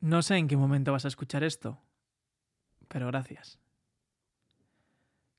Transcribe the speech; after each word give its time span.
No 0.00 0.22
sé 0.22 0.36
en 0.36 0.48
qué 0.48 0.56
momento 0.56 0.92
vas 0.92 1.04
a 1.04 1.08
escuchar 1.08 1.44
esto, 1.44 1.78
pero 2.88 3.06
gracias. 3.08 3.58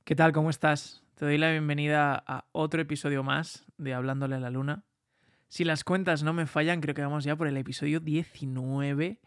¿Qué 0.03 0.15
tal? 0.15 0.33
¿Cómo 0.33 0.51
estás? 0.51 1.03
Te 1.15 1.25
doy 1.25 1.39
la 1.39 1.49
bienvenida 1.49 2.23
a 2.27 2.45
otro 2.51 2.79
episodio 2.79 3.23
más 3.23 3.65
de 3.77 3.95
Hablándole 3.95 4.35
a 4.35 4.39
la 4.39 4.51
Luna. 4.51 4.83
Si 5.47 5.63
las 5.63 5.83
cuentas 5.83 6.21
no 6.21 6.33
me 6.33 6.45
fallan, 6.45 6.79
creo 6.79 6.93
que 6.93 7.01
vamos 7.01 7.23
ya 7.23 7.35
por 7.35 7.47
el 7.47 7.57
episodio 7.57 7.99
19 8.01 9.19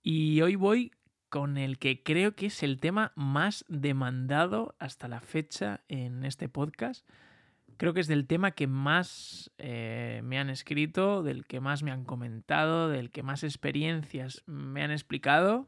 y 0.00 0.40
hoy 0.42 0.54
voy 0.54 0.92
con 1.28 1.58
el 1.58 1.80
que 1.80 2.04
creo 2.04 2.36
que 2.36 2.46
es 2.46 2.62
el 2.62 2.78
tema 2.78 3.12
más 3.16 3.64
demandado 3.68 4.76
hasta 4.78 5.08
la 5.08 5.20
fecha 5.20 5.80
en 5.88 6.24
este 6.24 6.48
podcast 6.48 7.04
creo 7.78 7.94
que 7.94 8.00
es 8.00 8.08
del 8.08 8.26
tema 8.26 8.50
que 8.50 8.66
más 8.66 9.50
eh, 9.56 10.20
me 10.24 10.38
han 10.38 10.50
escrito, 10.50 11.22
del 11.22 11.46
que 11.46 11.60
más 11.60 11.82
me 11.82 11.92
han 11.92 12.04
comentado, 12.04 12.88
del 12.88 13.10
que 13.10 13.22
más 13.22 13.44
experiencias 13.44 14.42
me 14.46 14.82
han 14.82 14.90
explicado 14.90 15.66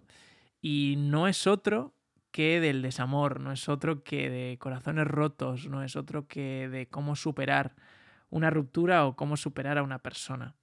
y 0.60 0.96
no 0.98 1.28
es 1.28 1.46
otro 1.46 1.94
que 2.32 2.60
del 2.60 2.82
desamor, 2.82 3.40
no 3.40 3.52
es 3.52 3.68
otro 3.68 4.02
que 4.02 4.28
de 4.28 4.58
corazones 4.58 5.06
rotos, 5.06 5.68
no 5.68 5.82
es 5.82 5.96
otro 5.96 6.26
que 6.26 6.68
de 6.68 6.86
cómo 6.88 7.16
superar 7.16 7.74
una 8.28 8.50
ruptura 8.50 9.06
o 9.06 9.16
cómo 9.16 9.36
superar 9.36 9.78
a 9.78 9.82
una 9.82 10.00
persona. 10.00 10.54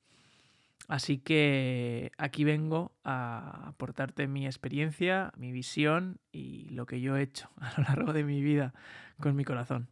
Así 0.88 1.18
que 1.18 2.12
aquí 2.18 2.44
vengo 2.44 2.94
a 3.04 3.68
aportarte 3.68 4.28
mi 4.28 4.46
experiencia, 4.46 5.34
mi 5.36 5.52
visión 5.52 6.20
y 6.32 6.70
lo 6.70 6.86
que 6.86 7.02
yo 7.02 7.18
he 7.18 7.24
hecho 7.24 7.50
a 7.60 7.74
lo 7.78 7.84
largo 7.84 8.14
de 8.14 8.24
mi 8.24 8.42
vida 8.42 8.74
con 9.20 9.36
mi 9.36 9.44
corazón. 9.44 9.90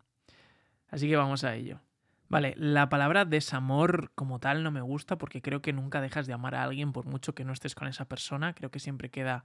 Así 0.89 1.07
que 1.07 1.15
vamos 1.15 1.43
a 1.43 1.55
ello. 1.55 1.79
Vale, 2.27 2.55
la 2.57 2.89
palabra 2.89 3.23
desamor 3.25 4.11
como 4.15 4.39
tal 4.39 4.63
no 4.63 4.71
me 4.71 4.81
gusta 4.81 5.17
porque 5.17 5.41
creo 5.41 5.61
que 5.61 5.73
nunca 5.73 6.01
dejas 6.01 6.25
de 6.25 6.33
amar 6.33 6.55
a 6.55 6.63
alguien 6.63 6.91
por 6.91 7.05
mucho 7.05 7.35
que 7.35 7.45
no 7.45 7.53
estés 7.53 7.75
con 7.75 7.87
esa 7.87 8.05
persona. 8.05 8.53
Creo 8.53 8.71
que 8.71 8.79
siempre 8.79 9.09
queda 9.09 9.43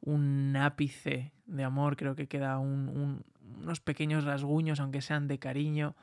un 0.00 0.56
ápice 0.56 1.32
de 1.46 1.64
amor, 1.64 1.96
creo 1.96 2.14
que 2.14 2.28
queda 2.28 2.58
unos 2.58 3.80
pequeños 3.80 4.24
rasguños, 4.24 4.78
aunque 4.78 5.02
sean 5.02 5.26
de 5.26 5.38
cariño. 5.38 5.96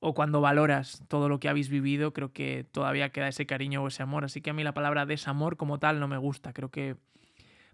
O 0.00 0.14
cuando 0.14 0.40
valoras 0.40 1.04
todo 1.08 1.28
lo 1.28 1.38
que 1.38 1.48
habéis 1.48 1.68
vivido, 1.68 2.12
creo 2.12 2.32
que 2.32 2.64
todavía 2.72 3.10
queda 3.10 3.28
ese 3.28 3.46
cariño 3.46 3.82
o 3.82 3.88
ese 3.88 4.02
amor. 4.02 4.24
Así 4.24 4.40
que 4.40 4.50
a 4.50 4.54
mí 4.54 4.64
la 4.64 4.74
palabra 4.74 5.06
desamor 5.06 5.56
como 5.56 5.78
tal 5.78 6.00
no 6.00 6.08
me 6.08 6.16
gusta. 6.16 6.52
Creo 6.52 6.70
que 6.70 6.96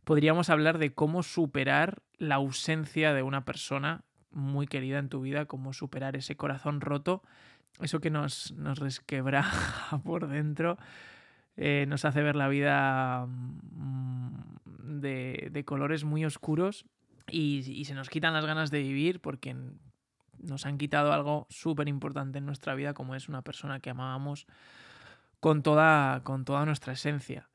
podríamos 0.04 0.50
hablar 0.50 0.78
de 0.78 0.92
cómo 0.92 1.22
superar 1.22 2.02
la 2.18 2.34
ausencia 2.34 3.14
de 3.14 3.22
una 3.22 3.44
persona 3.44 4.04
muy 4.36 4.66
querida 4.66 4.98
en 4.98 5.08
tu 5.08 5.22
vida, 5.22 5.46
como 5.46 5.72
superar 5.72 6.14
ese 6.14 6.36
corazón 6.36 6.80
roto, 6.80 7.22
eso 7.80 8.00
que 8.00 8.10
nos, 8.10 8.52
nos 8.52 8.78
resquebra 8.78 9.44
por 10.04 10.28
dentro, 10.28 10.78
eh, 11.56 11.86
nos 11.88 12.04
hace 12.04 12.22
ver 12.22 12.36
la 12.36 12.48
vida 12.48 13.26
mm, 13.26 15.00
de, 15.00 15.62
colores 15.64 16.04
muy 16.04 16.24
oscuros 16.24 16.84
y, 17.28 17.84
se 17.84 17.94
nos 17.94 18.10
quitan 18.10 18.34
las 18.34 18.44
ganas 18.44 18.70
de 18.70 18.82
vivir 18.82 19.20
porque 19.20 19.56
nos 20.38 20.66
han 20.66 20.76
quitado 20.76 21.12
algo 21.12 21.46
súper 21.48 21.88
importante 21.88 22.38
en 22.38 22.46
nuestra 22.46 22.74
vida 22.74 22.92
como 22.92 23.14
es 23.14 23.28
una 23.28 23.42
persona 23.42 23.80
que 23.80 23.90
amábamos 23.90 24.46
con 25.40 25.62
toda, 25.62 26.20
con 26.24 26.44
toda 26.44 26.66
nuestra 26.66 26.92
esencia. 26.92 27.48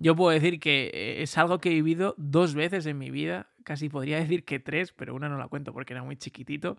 Yo 0.00 0.16
puedo 0.16 0.30
decir 0.30 0.58
que 0.60 0.90
eh, 0.94 1.22
es 1.22 1.36
algo 1.36 1.58
que 1.58 1.70
he 1.70 1.74
vivido 1.74 2.14
dos 2.16 2.54
veces 2.54 2.86
en 2.86 2.96
mi 2.96 3.10
vida, 3.10 3.48
casi 3.64 3.90
podría 3.90 4.18
decir 4.18 4.44
que 4.44 4.58
tres, 4.58 4.92
pero 4.92 5.14
una 5.14 5.28
no 5.28 5.36
la 5.36 5.48
cuento 5.48 5.74
porque 5.74 5.92
era 5.92 6.02
muy 6.02 6.16
chiquitito 6.16 6.78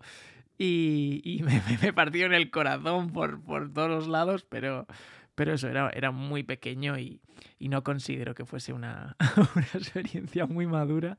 y, 0.58 1.40
me, 1.44 1.62
me, 1.80 1.92
partió 1.92 2.26
en 2.26 2.34
el 2.34 2.50
corazón 2.50 3.12
por, 3.12 3.40
por 3.42 3.72
todos 3.72 3.88
los 3.88 4.08
lados, 4.08 4.44
pero, 4.48 4.88
pero 5.36 5.54
eso, 5.54 5.68
era, 5.68 5.88
era 5.90 6.10
muy 6.10 6.42
pequeño 6.42 6.98
y, 6.98 7.20
no 7.60 7.84
considero 7.84 8.34
que 8.34 8.44
fuese 8.44 8.72
una, 8.72 9.16
una, 9.54 9.66
experiencia 9.74 10.46
muy 10.46 10.66
madura. 10.66 11.18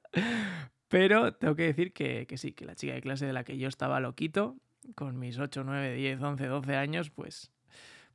Pero 0.89 1.33
tengo 1.33 1.55
que 1.55 1.63
decir 1.63 1.93
que, 1.93 2.27
que, 2.27 2.37
sí, 2.37 2.51
que 2.51 2.65
la 2.65 2.75
chica 2.75 2.93
de 2.93 3.01
clase 3.01 3.25
de 3.25 3.33
la 3.33 3.45
que 3.45 3.57
yo 3.57 3.69
estaba 3.69 4.01
loquito, 4.01 4.57
con 4.95 5.17
mis 5.17 5.39
8, 5.39 5.63
9, 5.63 5.95
10, 5.95 6.21
11, 6.21 6.47
12 6.47 6.75
años, 6.75 7.09
pues 7.09 7.52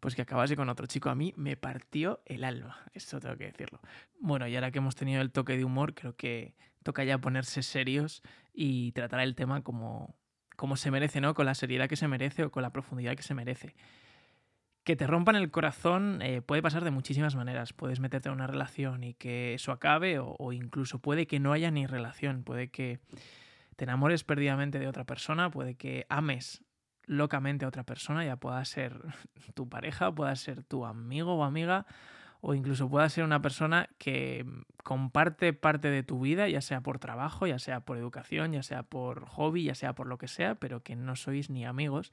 pues 0.00 0.14
que 0.14 0.22
acabase 0.22 0.56
con 0.56 0.68
otro 0.68 0.86
chico 0.86 1.10
a 1.10 1.14
mí 1.14 1.32
me 1.36 1.56
partió 1.56 2.20
el 2.26 2.44
alma, 2.44 2.78
eso 2.94 3.20
tengo 3.20 3.36
que 3.36 3.46
decirlo. 3.46 3.80
Bueno, 4.20 4.46
y 4.46 4.54
ahora 4.54 4.70
que 4.70 4.78
hemos 4.78 4.94
tenido 4.94 5.20
el 5.20 5.30
toque 5.30 5.56
de 5.56 5.64
humor, 5.64 5.94
creo 5.94 6.16
que 6.16 6.54
toca 6.82 7.04
ya 7.04 7.18
ponerse 7.18 7.62
serios 7.62 8.22
y 8.52 8.92
tratar 8.92 9.20
el 9.20 9.34
tema 9.34 9.62
como, 9.62 10.16
como 10.56 10.76
se 10.76 10.90
merece, 10.90 11.20
¿no? 11.20 11.34
Con 11.34 11.46
la 11.46 11.54
seriedad 11.54 11.88
que 11.88 11.96
se 11.96 12.08
merece 12.08 12.44
o 12.44 12.50
con 12.50 12.62
la 12.62 12.70
profundidad 12.70 13.14
que 13.14 13.22
se 13.22 13.34
merece. 13.34 13.74
Que 14.84 14.96
te 14.96 15.06
rompan 15.06 15.36
el 15.36 15.50
corazón 15.50 16.22
eh, 16.22 16.40
puede 16.40 16.62
pasar 16.62 16.82
de 16.84 16.90
muchísimas 16.90 17.36
maneras. 17.36 17.74
Puedes 17.74 18.00
meterte 18.00 18.28
en 18.28 18.34
una 18.34 18.46
relación 18.46 19.04
y 19.04 19.14
que 19.14 19.54
eso 19.54 19.72
acabe, 19.72 20.18
o, 20.18 20.34
o 20.38 20.52
incluso 20.52 20.98
puede 20.98 21.26
que 21.26 21.40
no 21.40 21.52
haya 21.52 21.70
ni 21.70 21.86
relación, 21.86 22.42
puede 22.42 22.68
que 22.68 23.00
te 23.76 23.84
enamores 23.84 24.24
perdidamente 24.24 24.78
de 24.78 24.88
otra 24.88 25.04
persona, 25.04 25.50
puede 25.50 25.74
que 25.74 26.06
ames 26.08 26.64
locamente 27.08 27.64
a 27.64 27.68
otra 27.68 27.82
persona, 27.82 28.24
ya 28.24 28.36
pueda 28.36 28.64
ser 28.64 29.00
tu 29.54 29.68
pareja, 29.68 30.14
pueda 30.14 30.34
ser 30.36 30.62
tu 30.62 30.86
amigo 30.86 31.34
o 31.34 31.44
amiga, 31.44 31.86
o 32.40 32.54
incluso 32.54 32.88
pueda 32.88 33.08
ser 33.08 33.24
una 33.24 33.42
persona 33.42 33.88
que 33.98 34.46
comparte 34.84 35.52
parte 35.52 35.90
de 35.90 36.04
tu 36.04 36.20
vida, 36.20 36.48
ya 36.48 36.60
sea 36.60 36.82
por 36.82 37.00
trabajo, 37.00 37.48
ya 37.48 37.58
sea 37.58 37.80
por 37.80 37.98
educación, 37.98 38.52
ya 38.52 38.62
sea 38.62 38.84
por 38.84 39.26
hobby, 39.26 39.64
ya 39.64 39.74
sea 39.74 39.94
por 39.94 40.06
lo 40.06 40.18
que 40.18 40.28
sea, 40.28 40.54
pero 40.54 40.84
que 40.84 40.94
no 40.94 41.16
sois 41.16 41.50
ni 41.50 41.66
amigos, 41.66 42.12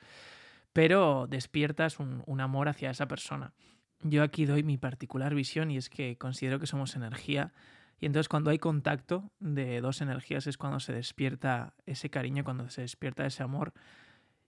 pero 0.73 1.27
despiertas 1.29 1.99
un, 1.99 2.23
un 2.25 2.41
amor 2.41 2.69
hacia 2.69 2.89
esa 2.89 3.07
persona. 3.07 3.53
Yo 4.01 4.23
aquí 4.23 4.45
doy 4.45 4.63
mi 4.63 4.77
particular 4.77 5.35
visión 5.35 5.69
y 5.69 5.77
es 5.77 5.89
que 5.89 6.17
considero 6.17 6.59
que 6.59 6.67
somos 6.67 6.95
energía 6.95 7.53
y 7.99 8.05
entonces 8.05 8.29
cuando 8.29 8.49
hay 8.49 8.59
contacto 8.59 9.31
de 9.39 9.79
dos 9.81 10.01
energías 10.01 10.47
es 10.47 10.57
cuando 10.57 10.79
se 10.79 10.93
despierta 10.93 11.73
ese 11.85 12.09
cariño, 12.09 12.43
cuando 12.43 12.69
se 12.69 12.81
despierta 12.81 13.25
ese 13.25 13.43
amor 13.43 13.73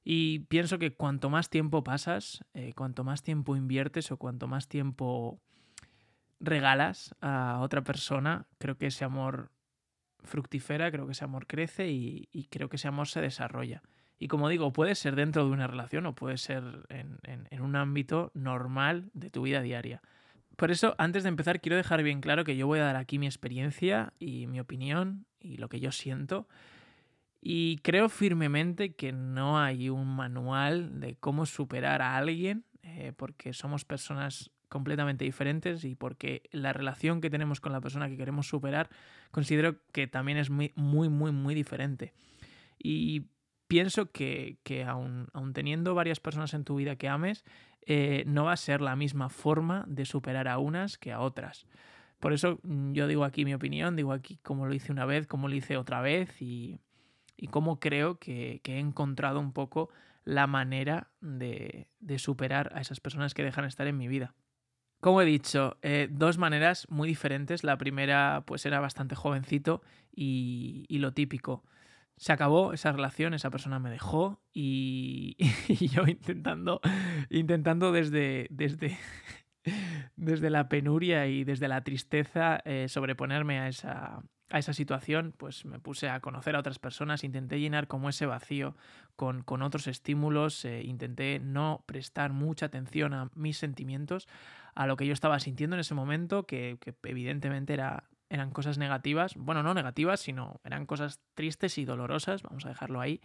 y 0.09 0.39
pienso 0.47 0.79
que 0.79 0.93
cuanto 0.93 1.29
más 1.29 1.49
tiempo 1.49 1.83
pasas, 1.83 2.45
eh, 2.53 2.71
cuanto 2.73 3.03
más 3.03 3.23
tiempo 3.23 3.57
inviertes 3.57 4.09
o 4.09 4.15
cuanto 4.15 4.47
más 4.47 4.69
tiempo 4.69 5.41
regalas 6.39 7.13
a 7.19 7.59
otra 7.59 7.83
persona, 7.83 8.47
creo 8.57 8.77
que 8.77 8.87
ese 8.87 9.03
amor 9.03 9.51
fructifera, 10.23 10.89
creo 10.91 11.07
que 11.07 11.11
ese 11.11 11.25
amor 11.25 11.45
crece 11.45 11.89
y, 11.89 12.47
creo 12.49 12.69
que 12.69 12.77
ese 12.77 12.87
amor 12.87 13.09
se 13.09 13.19
desarrolla. 13.19 13.83
Y 14.17 14.29
como 14.29 14.47
digo, 14.47 14.71
puede 14.71 14.95
ser 14.95 15.17
dentro 15.17 15.43
de 15.43 15.51
una 15.51 15.67
relación 15.67 16.05
o 16.05 16.15
puede 16.15 16.37
ser 16.37 16.63
en, 16.87 17.19
en 17.23 17.61
un 17.61 17.75
ámbito 17.75 18.31
normal 18.33 19.09
de 19.13 19.29
tu 19.29 19.41
vida 19.41 19.61
diaria. 19.61 20.01
Por 20.55 20.71
eso, 20.71 20.95
antes 20.99 21.23
de 21.23 21.29
empezar, 21.29 21.59
quiero 21.59 21.75
dejar 21.75 22.01
bien 22.01 22.21
claro 22.21 22.45
que 22.45 22.55
yo 22.55 22.65
voy 22.65 22.79
a 22.79 22.85
dar 22.85 22.95
aquí 22.95 23.19
mi 23.19 23.25
experiencia 23.25 24.13
y 24.19 24.47
mi 24.47 24.61
opinión 24.61 25.25
y 25.41 25.57
lo 25.57 25.67
que 25.67 25.81
yo 25.81 25.91
siento. 25.91 26.47
Y 27.41 27.77
creo 27.77 28.09
firmemente 28.09 28.95
que 28.95 29.11
no 29.11 29.59
hay 29.59 29.89
un 29.89 30.07
manual 30.15 30.99
de 30.99 31.15
cómo 31.15 31.45
superar 31.45 32.01
a 32.01 32.17
alguien, 32.17 32.65
eh, 32.81 33.13
porque 33.15 33.53
somos 33.53 33.85
personas 33.85 34.51
completamente 34.69 35.23
diferentes 35.23 35.83
y 35.83 35.95
porque 35.95 36.43
la 36.51 36.73
relación 36.73 37.21
que 37.21 37.29
tenemos 37.29 37.61
con 37.61 37.71
la 37.71 37.81
persona 37.81 38.09
que 38.09 38.17
queremos 38.17 38.47
superar 38.47 38.89
considero 39.31 39.77
que 39.91 40.07
también 40.07 40.37
es 40.37 40.49
muy, 40.49 40.73
muy, 40.75 41.09
muy, 41.09 41.31
muy 41.31 41.55
diferente. 41.55 42.13
Y 42.77 43.27
pienso 43.67 44.11
que, 44.11 44.57
que 44.63 44.83
aun, 44.83 45.29
teniendo 45.53 45.95
varias 45.95 46.19
personas 46.19 46.53
en 46.53 46.63
tu 46.63 46.75
vida 46.75 46.95
que 46.95 47.07
ames, 47.07 47.45
eh, 47.85 48.23
no 48.27 48.45
va 48.45 48.53
a 48.53 48.57
ser 48.57 48.81
la 48.81 48.95
misma 48.95 49.29
forma 49.29 49.85
de 49.87 50.05
superar 50.05 50.47
a 50.47 50.57
unas 50.57 50.97
que 50.97 51.11
a 51.11 51.21
otras. 51.21 51.65
Por 52.19 52.33
eso 52.33 52.59
mm, 52.63 52.93
yo 52.93 53.07
digo 53.07 53.23
aquí 53.23 53.45
mi 53.45 53.53
opinión, 53.53 53.95
digo 53.95 54.11
aquí 54.11 54.39
cómo 54.43 54.65
lo 54.65 54.73
hice 54.73 54.91
una 54.91 55.05
vez, 55.05 55.27
cómo 55.27 55.47
lo 55.47 55.55
hice 55.55 55.77
otra 55.77 56.01
vez 56.01 56.41
y, 56.41 56.81
y 57.37 57.47
cómo 57.47 57.79
creo 57.79 58.19
que, 58.19 58.61
he 58.63 58.79
encontrado 58.79 59.39
un 59.39 59.53
poco 59.53 59.89
la 60.25 60.47
manera 60.47 61.11
de, 61.21 61.87
superar 62.17 62.71
a 62.75 62.81
esas 62.81 62.99
personas 62.99 63.33
que 63.33 63.43
dejan 63.43 63.65
estar 63.65 63.87
en 63.87 63.97
mi 63.97 64.07
vida. 64.07 64.33
Como 64.99 65.21
he 65.21 65.25
dicho, 65.25 65.77
eh, 65.83 66.09
dos 66.11 66.39
maneras 66.39 66.87
muy 66.89 67.07
diferentes. 67.07 67.63
La 67.63 67.77
primera, 67.77 68.43
pues 68.47 68.65
era 68.65 68.79
bastante 68.79 69.15
jovencito 69.15 69.83
y, 70.11 70.85
lo 70.89 71.13
típico. 71.13 71.63
Se 72.17 72.33
acabó 72.33 72.73
esa 72.73 72.91
relación, 72.91 73.35
esa 73.35 73.51
persona 73.51 73.77
me 73.77 73.91
dejó 73.91 74.41
y, 74.51 75.37
yo 75.93 76.07
intentando, 76.07 76.81
intentando 77.29 77.91
desde, 77.91 78.47
desde, 78.49 78.97
desde 80.15 80.49
la 80.49 80.67
penuria 80.67 81.27
y 81.27 81.43
desde 81.43 81.67
la 81.67 81.83
tristeza 81.83 82.59
eh, 82.65 82.87
sobreponerme 82.89 83.59
a 83.59 83.67
esa, 83.67 84.23
a 84.49 84.59
esa 84.59 84.73
situación, 84.73 85.33
pues 85.35 85.65
me 85.65 85.79
puse 85.79 86.09
a 86.09 86.19
conocer 86.21 86.55
a 86.55 86.59
otras 86.59 86.79
personas, 86.79 87.23
intenté 87.23 87.59
llenar 87.59 87.87
como 87.87 88.09
ese 88.09 88.25
vacío 88.25 88.75
con, 89.15 89.43
con 89.43 89.61
otros 89.61 89.87
estímulos, 89.87 90.63
eh, 90.63 90.83
intenté 90.83 91.39
no 91.39 91.83
prestar 91.85 92.31
mucha 92.31 92.67
atención 92.67 93.13
a 93.13 93.29
mis 93.35 93.57
sentimientos, 93.57 94.27
a 94.73 94.87
lo 94.87 94.95
que 94.95 95.05
yo 95.05 95.13
estaba 95.13 95.39
sintiendo 95.39 95.75
en 95.75 95.81
ese 95.81 95.95
momento, 95.95 96.45
que, 96.45 96.77
evidentemente 97.03 97.73
era, 97.73 98.05
eran 98.29 98.51
cosas 98.51 98.77
negativas, 98.77 99.35
bueno, 99.35 99.63
no 99.63 99.73
negativas, 99.73 100.21
sino 100.21 100.61
eran 100.63 100.85
cosas 100.85 101.19
tristes 101.33 101.77
y 101.77 101.85
dolorosas, 101.85 102.43
vamos 102.43 102.65
a 102.65 102.69
dejarlo 102.69 103.01
ahí. 103.01 103.19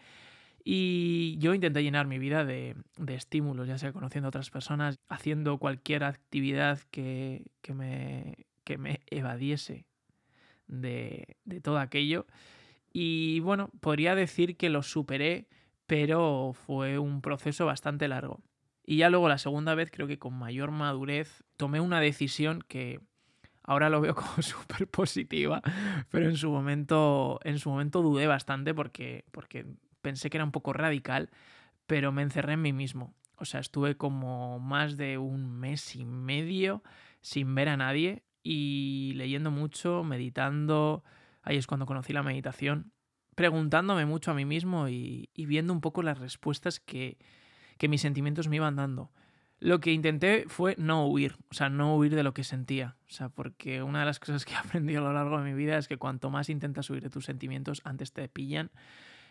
Y 0.64 1.36
yo 1.38 1.54
intenté 1.54 1.82
llenar 1.82 2.06
mi 2.06 2.18
vida 2.18 2.44
de, 2.44 2.76
de 2.96 3.14
estímulos, 3.14 3.66
ya 3.68 3.78
sea 3.78 3.92
conociendo 3.92 4.28
a 4.28 4.30
otras 4.30 4.50
personas, 4.50 4.98
haciendo 5.08 5.58
cualquier 5.58 6.04
actividad 6.04 6.78
que, 6.90 7.44
que, 7.62 7.74
me, 7.74 8.46
que 8.64 8.78
me 8.78 9.00
evadiese 9.10 9.86
de, 10.66 11.36
de 11.44 11.60
todo 11.60 11.78
aquello. 11.78 12.26
Y 12.92 13.40
bueno, 13.40 13.70
podría 13.80 14.14
decir 14.14 14.56
que 14.56 14.70
lo 14.70 14.82
superé, 14.82 15.48
pero 15.86 16.52
fue 16.54 16.98
un 16.98 17.22
proceso 17.22 17.66
bastante 17.66 18.08
largo. 18.08 18.42
Y 18.84 18.96
ya 18.98 19.10
luego 19.10 19.28
la 19.28 19.38
segunda 19.38 19.74
vez, 19.74 19.90
creo 19.90 20.06
que 20.06 20.18
con 20.18 20.34
mayor 20.34 20.70
madurez, 20.70 21.44
tomé 21.56 21.80
una 21.80 22.00
decisión 22.00 22.62
que 22.66 23.00
ahora 23.62 23.88
lo 23.88 24.00
veo 24.00 24.14
como 24.14 24.42
súper 24.42 24.88
positiva, 24.88 25.62
pero 26.10 26.28
en 26.28 26.36
su 26.36 26.50
momento, 26.50 27.40
en 27.44 27.58
su 27.58 27.70
momento 27.70 28.02
dudé 28.02 28.26
bastante 28.26 28.74
porque, 28.74 29.24
porque 29.30 29.66
pensé 30.02 30.30
que 30.30 30.36
era 30.36 30.44
un 30.44 30.52
poco 30.52 30.72
radical, 30.72 31.30
pero 31.86 32.12
me 32.12 32.22
encerré 32.22 32.54
en 32.54 32.62
mí 32.62 32.72
mismo. 32.72 33.14
O 33.36 33.44
sea, 33.44 33.60
estuve 33.60 33.96
como 33.96 34.58
más 34.60 34.96
de 34.96 35.18
un 35.18 35.58
mes 35.58 35.96
y 35.96 36.04
medio 36.04 36.82
sin 37.20 37.54
ver 37.54 37.68
a 37.68 37.76
nadie 37.76 38.22
y 38.42 39.12
leyendo 39.16 39.50
mucho, 39.50 40.04
meditando. 40.04 41.04
Ahí 41.42 41.56
es 41.56 41.66
cuando 41.66 41.86
conocí 41.86 42.12
la 42.12 42.22
meditación. 42.22 42.92
Preguntándome 43.34 44.04
mucho 44.04 44.30
a 44.30 44.34
mí 44.34 44.44
mismo 44.44 44.88
y, 44.88 45.28
viendo 45.36 45.72
un 45.72 45.80
poco 45.80 46.02
las 46.02 46.18
respuestas 46.18 46.80
que, 46.80 47.18
que 47.78 47.88
mis 47.88 48.00
sentimientos 48.00 48.48
me 48.48 48.56
iban 48.56 48.76
dando. 48.76 49.10
Lo 49.58 49.80
que 49.80 49.92
intenté 49.92 50.44
fue 50.48 50.74
no 50.76 51.06
huir, 51.06 51.36
o 51.48 51.54
sea, 51.54 51.68
no 51.68 51.96
huir 51.96 52.14
de 52.16 52.24
lo 52.24 52.34
que 52.34 52.42
sentía. 52.42 52.96
O 53.08 53.12
sea, 53.12 53.28
porque 53.28 53.82
una 53.82 54.00
de 54.00 54.06
las 54.06 54.18
cosas 54.18 54.44
que 54.44 54.52
he 54.54 54.56
aprendido 54.56 55.00
a 55.00 55.04
lo 55.04 55.12
largo 55.12 55.38
de 55.38 55.44
mi 55.44 55.54
vida 55.54 55.78
es 55.78 55.88
que 55.88 55.98
cuanto 55.98 56.30
más 56.30 56.48
intentas 56.48 56.90
huir 56.90 57.02
de 57.02 57.10
tus 57.10 57.24
sentimientos, 57.24 57.80
antes 57.84 58.12
te 58.12 58.28
pillan. 58.28 58.70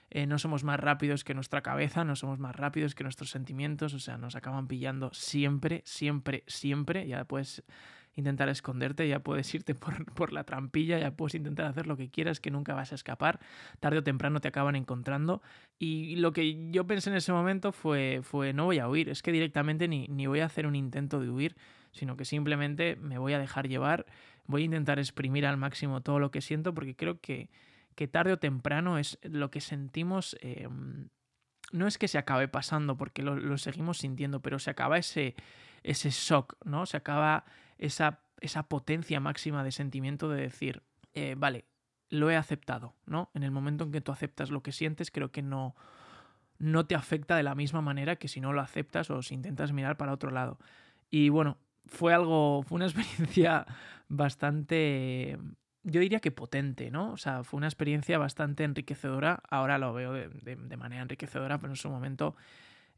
Eh, 0.09 0.27
no 0.27 0.39
somos 0.39 0.65
más 0.65 0.79
rápidos 0.79 1.23
que 1.23 1.33
nuestra 1.33 1.61
cabeza, 1.61 2.03
no 2.03 2.17
somos 2.17 2.37
más 2.37 2.53
rápidos 2.55 2.95
que 2.95 3.03
nuestros 3.03 3.29
sentimientos, 3.29 3.93
o 3.93 3.99
sea, 3.99 4.17
nos 4.17 4.35
acaban 4.35 4.67
pillando 4.67 5.09
siempre, 5.13 5.83
siempre, 5.85 6.43
siempre. 6.47 7.07
Ya 7.07 7.23
puedes 7.23 7.63
intentar 8.15 8.49
esconderte, 8.49 9.07
ya 9.07 9.19
puedes 9.19 9.53
irte 9.53 9.75
por, 9.75 10.05
por, 10.13 10.33
la 10.33 10.43
trampilla, 10.43 10.99
ya 10.99 11.11
puedes 11.11 11.35
intentar 11.35 11.65
hacer 11.65 11.87
lo 11.87 11.97
que 11.97 12.09
quieras, 12.09 12.39
que 12.39 12.51
nunca 12.51 12.73
vas 12.73 12.91
a 12.91 12.95
escapar. 12.95 13.39
Tarde 13.79 13.99
o 13.99 14.03
temprano 14.03 14.39
te 14.41 14.47
acaban 14.47 14.75
encontrando. 14.75 15.41
Y 15.79 16.15
lo 16.17 16.33
que 16.33 16.71
yo 16.71 16.85
pensé 16.87 17.09
en 17.09 17.15
ese 17.15 17.31
momento 17.31 17.71
fue, 17.71 18.21
fue 18.23 18.53
no 18.53 18.65
voy 18.65 18.79
a 18.79 18.87
huir, 18.87 19.09
es 19.09 19.21
que 19.21 19.31
directamente 19.31 19.87
ni, 19.87 20.07
ni 20.07 20.27
voy 20.27 20.41
a 20.41 20.45
hacer 20.45 20.67
un 20.67 20.75
intento 20.75 21.19
de 21.19 21.29
huir, 21.29 21.55
sino 21.91 22.17
que 22.17 22.25
simplemente 22.25 22.95
me 22.95 23.17
voy 23.17 23.33
a 23.33 23.39
dejar 23.39 23.67
llevar, 23.67 24.05
voy 24.45 24.63
a 24.63 24.65
intentar 24.65 24.99
exprimir 24.99 25.45
al 25.45 25.57
máximo 25.57 26.01
todo 26.01 26.19
lo 26.19 26.31
que 26.31 26.41
siento, 26.41 26.73
porque 26.73 26.95
creo 26.95 27.19
que 27.19 27.49
que 27.95 28.07
tarde 28.07 28.33
o 28.33 28.39
temprano 28.39 28.97
es 28.97 29.19
lo 29.23 29.51
que 29.51 29.61
sentimos. 29.61 30.37
Eh, 30.41 30.67
no 31.71 31.87
es 31.87 31.97
que 31.97 32.07
se 32.07 32.17
acabe 32.17 32.47
pasando, 32.47 32.97
porque 32.97 33.21
lo, 33.21 33.35
lo, 33.35 33.57
seguimos 33.57 33.99
sintiendo, 33.99 34.41
pero 34.41 34.59
se 34.59 34.69
acaba 34.69 34.97
ese, 34.97 35.35
ese 35.83 36.09
shock, 36.09 36.55
¿no? 36.65 36.85
Se 36.85 36.97
acaba 36.97 37.45
esa, 37.81 38.21
esa 38.39 38.63
potencia 38.63 39.19
máxima 39.19 39.63
de 39.63 39.71
sentimiento 39.71 40.29
de 40.29 40.41
decir, 40.41 40.83
eh, 41.13 41.35
vale, 41.37 41.65
lo 42.09 42.29
he 42.29 42.37
aceptado, 42.37 42.95
¿no? 43.05 43.29
En 43.33 43.43
el 43.43 43.51
momento 43.51 43.83
en 43.83 43.91
que 43.91 44.01
tú 44.01 44.11
aceptas 44.11 44.51
lo 44.51 44.63
que 44.63 44.71
sientes, 44.71 45.11
creo 45.11 45.31
que 45.31 45.41
no, 45.41 45.75
no 46.59 46.85
te 46.85 46.95
afecta 46.95 47.35
de 47.35 47.43
la 47.43 47.55
misma 47.55 47.81
manera 47.81 48.15
que 48.15 48.27
si 48.27 48.39
no 48.39 48.53
lo 48.53 48.61
aceptas 48.61 49.09
o 49.09 49.21
si 49.21 49.33
intentas 49.33 49.73
mirar 49.73 49.97
para 49.97 50.13
otro 50.13 50.31
lado. 50.31 50.59
Y 51.09 51.29
bueno, 51.29 51.57
fue 51.85 52.13
algo, 52.13 52.63
fue 52.63 52.77
una 52.77 52.85
experiencia 52.87 53.65
bastante 54.07 55.37
yo 55.83 55.99
diría 55.99 56.19
que 56.19 56.29
potente, 56.29 56.91
¿no? 56.91 57.11
O 57.11 57.17
sea, 57.17 57.43
fue 57.43 57.57
una 57.57 57.65
experiencia 57.65 58.19
bastante 58.19 58.63
enriquecedora. 58.63 59.41
Ahora 59.49 59.79
lo 59.79 59.93
veo 59.93 60.13
de, 60.13 60.29
de, 60.29 60.55
de 60.55 60.77
manera 60.77 61.01
enriquecedora, 61.01 61.57
pero 61.57 61.73
en 61.73 61.77
su 61.77 61.89
momento 61.89 62.35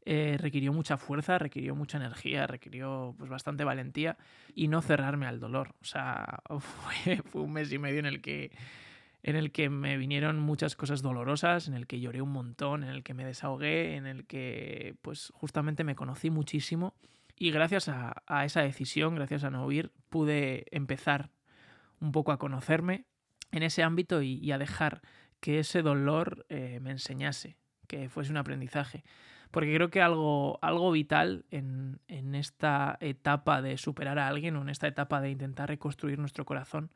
eh, 0.06 0.36
requirió 0.38 0.72
mucha 0.72 0.96
fuerza, 0.96 1.38
requirió 1.38 1.74
mucha 1.74 1.96
energía, 1.96 2.46
requirió 2.46 3.14
pues 3.16 3.30
bastante 3.30 3.64
valentía 3.64 4.16
y 4.54 4.68
no 4.68 4.82
cerrarme 4.82 5.26
al 5.26 5.40
dolor. 5.40 5.74
O 5.80 5.84
sea, 5.84 6.42
fue, 6.58 7.22
un 7.32 7.52
mes 7.52 7.72
y 7.72 7.78
medio 7.78 7.98
en 8.00 8.06
el 8.06 8.20
que 8.20 8.52
en 9.22 9.36
el 9.36 9.52
que 9.52 9.70
me 9.70 9.96
vinieron 9.96 10.38
muchas 10.38 10.76
cosas 10.76 11.00
dolorosas, 11.00 11.66
en 11.66 11.72
el 11.72 11.86
que 11.86 11.98
lloré 11.98 12.20
un 12.20 12.30
montón, 12.30 12.84
en 12.84 12.90
el 12.90 13.02
que 13.02 13.14
me 13.14 13.24
desahogué, 13.24 13.96
en 13.96 14.06
el 14.06 14.26
que 14.26 14.96
pues 15.00 15.32
justamente 15.34 15.82
me 15.82 15.94
conocí 15.94 16.28
muchísimo 16.28 16.94
y 17.36 17.50
gracias 17.50 17.88
a, 17.88 18.44
esa 18.44 18.60
decisión, 18.60 19.14
gracias 19.14 19.44
a 19.44 19.50
no 19.50 19.64
huir, 19.64 19.92
pude 20.10 20.66
empezar 20.70 21.30
un 22.00 22.12
poco 22.12 22.32
a 22.32 22.38
conocerme 22.38 23.06
en 23.50 23.62
ese 23.62 23.82
ámbito 23.82 24.20
y, 24.20 24.34
y 24.34 24.52
a 24.52 24.58
dejar 24.58 25.00
que 25.40 25.58
ese 25.58 25.82
dolor 25.82 26.46
eh, 26.48 26.78
me 26.80 26.90
enseñase, 26.90 27.56
que 27.86 28.08
fuese 28.08 28.30
un 28.30 28.36
aprendizaje. 28.36 29.04
Porque 29.54 29.72
creo 29.72 29.88
que 29.88 30.02
algo, 30.02 30.58
algo 30.62 30.90
vital 30.90 31.44
en, 31.52 32.00
en, 32.08 32.34
esta 32.34 32.98
etapa 33.00 33.62
de 33.62 33.78
superar 33.78 34.18
a 34.18 34.26
alguien 34.26 34.56
o 34.56 34.62
en 34.62 34.68
esta 34.68 34.88
etapa 34.88 35.20
de 35.20 35.30
intentar 35.30 35.68
reconstruir 35.68 36.18
nuestro 36.18 36.44
corazón 36.44 36.90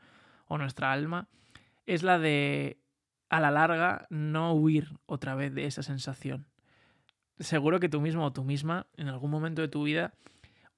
o 0.49 0.59
nuestra 0.59 0.91
alma 0.91 1.29
es 1.87 2.03
la 2.03 2.19
de, 2.19 2.81
a 3.29 3.39
la 3.39 3.53
larga, 3.53 4.09
no 4.11 4.55
huir 4.55 4.99
otra 5.07 5.37
vez 5.37 5.55
de 5.55 5.67
esa 5.67 5.85
sensación. 5.85 6.49
Seguro 7.39 7.79
que 7.79 7.89
tú 7.89 8.01
mismo 8.01 8.25
o 8.25 8.33
tú 8.33 8.43
misma, 8.43 8.89
en 8.97 9.07
algún 9.07 9.31
momento 9.31 9.63
de 9.63 9.69
tu 9.69 9.85
vida, 9.85 10.15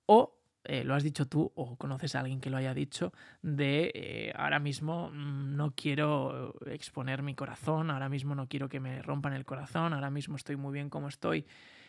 o 0.05 0.38
eh, 0.65 0.85
lo 0.85 0.95
has 0.95 1.03
dicho 1.03 1.27
tú 1.27 1.53
o 1.55 1.77
conoces 1.77 2.15
a 2.15 2.21
alguien 2.21 2.41
que 2.41 2.51
lo 2.51 2.57
haya 2.57 2.75
dicho, 2.75 3.12
de 3.43 3.91
eh, 3.95 4.33
ahora 4.37 4.59
mismo 4.59 5.11
mm, 5.11 5.57
no 5.57 5.73
quiero 5.75 6.55
exponer 6.67 7.23
mi 7.23 7.35
corazón, 7.35 7.91
ahora 7.91 8.09
mismo 8.09 8.35
no 8.35 8.49
quiero 8.49 8.69
que 8.69 8.81
me 8.81 9.01
rompan 9.03 9.33
el 9.33 9.45
corazón, 9.45 9.93
ahora 9.93 10.11
mismo 10.11 10.37
estoy 10.37 10.57
muy 10.57 10.73
bien 10.73 10.91
como 10.91 11.09
estoy 11.09 11.47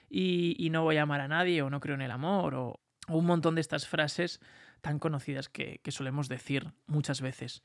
y, 0.09 0.69
no 0.71 0.83
voy 0.83 0.97
a 0.97 1.03
amar 1.03 1.21
a 1.21 1.27
nadie 1.27 1.61
o 1.61 1.69
no 1.69 1.79
creo 1.79 1.95
en 1.95 2.01
el 2.01 2.11
amor 2.11 2.55
o, 2.55 2.79
o 3.07 3.17
un 3.17 3.25
montón 3.25 3.55
de 3.55 3.61
estas 3.61 3.87
frases 3.87 4.39
tan 4.81 4.99
conocidas 4.99 5.49
que, 5.49 5.79
que 5.83 5.91
solemos 5.91 6.29
decir 6.29 6.71
muchas 6.87 7.21
veces. 7.21 7.63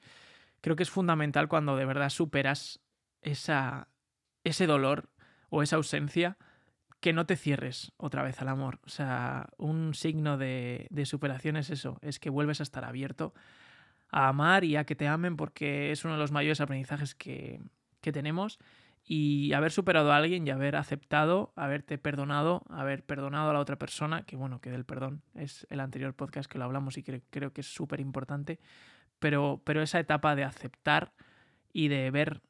Creo 0.61 0.77
que 0.77 0.83
es 0.83 0.91
fundamental 0.91 1.49
cuando 1.49 1.77
de 1.77 1.85
verdad 1.85 2.11
superas 2.11 2.81
esa, 3.23 3.89
ese 4.45 4.67
dolor 4.67 5.11
o 5.51 5.63
esa 5.63 5.77
ausencia 5.77 6.37
que 7.01 7.13
no 7.13 7.27
te 7.27 7.37
cierres 7.37 7.93
otra 7.97 8.23
vez 8.23 8.41
al 8.41 8.49
amor. 8.49 8.81
O 8.85 8.89
sea, 8.89 9.49
un 9.59 9.95
signo 9.95 10.39
de, 10.39 10.87
de, 10.91 11.07
superación 11.07 11.57
es 11.57 11.71
eso, 11.71 11.99
es 12.03 12.19
que 12.19 12.31
vuelves 12.31 12.61
a 12.61 12.63
estar 12.65 12.85
abierto 12.85 13.35
a 14.11 14.29
amar 14.29 14.65
y 14.65 14.77
a 14.77 14.85
que 14.85 14.95
te 14.95 15.09
amen 15.09 15.37
porque 15.37 15.91
es 15.93 16.05
uno 16.05 16.15
de 16.15 16.21
los 16.21 16.33
mayores 16.33 16.61
aprendizajes 16.61 17.15
que, 17.15 17.61
que 18.01 18.13
tenemos. 18.13 18.59
Y 19.09 19.53
haber 19.53 19.71
superado 19.71 20.11
a 20.11 20.17
alguien 20.17 20.47
y 20.47 20.51
haber 20.51 20.75
aceptado, 20.75 21.53
haberte 21.55 21.97
perdonado, 21.97 22.65
haber 22.69 23.05
perdonado 23.05 23.51
a 23.51 23.53
la 23.53 23.61
otra 23.61 23.77
persona, 23.77 24.23
que 24.23 24.35
bueno, 24.35 24.61
que 24.61 24.71
del 24.71 24.85
perdón 24.85 25.23
es 25.35 25.65
el 25.71 25.79
anterior 25.79 26.13
podcast 26.15 26.51
que 26.51 26.59
lo 26.59 26.65
hablamos 26.65 26.99
y 26.99 27.05
que 27.05 27.23
creo 27.31 27.53
que 27.53 27.61
es 27.61 27.73
súper 27.73 28.01
importante, 28.01 28.59
pero, 29.21 29.63
pero 29.65 29.81
esa 29.81 30.01
etapa 30.01 30.35
de 30.35 30.43
aceptar 30.43 31.13
y 31.73 31.87
de 31.87 32.11
ver 32.11 32.43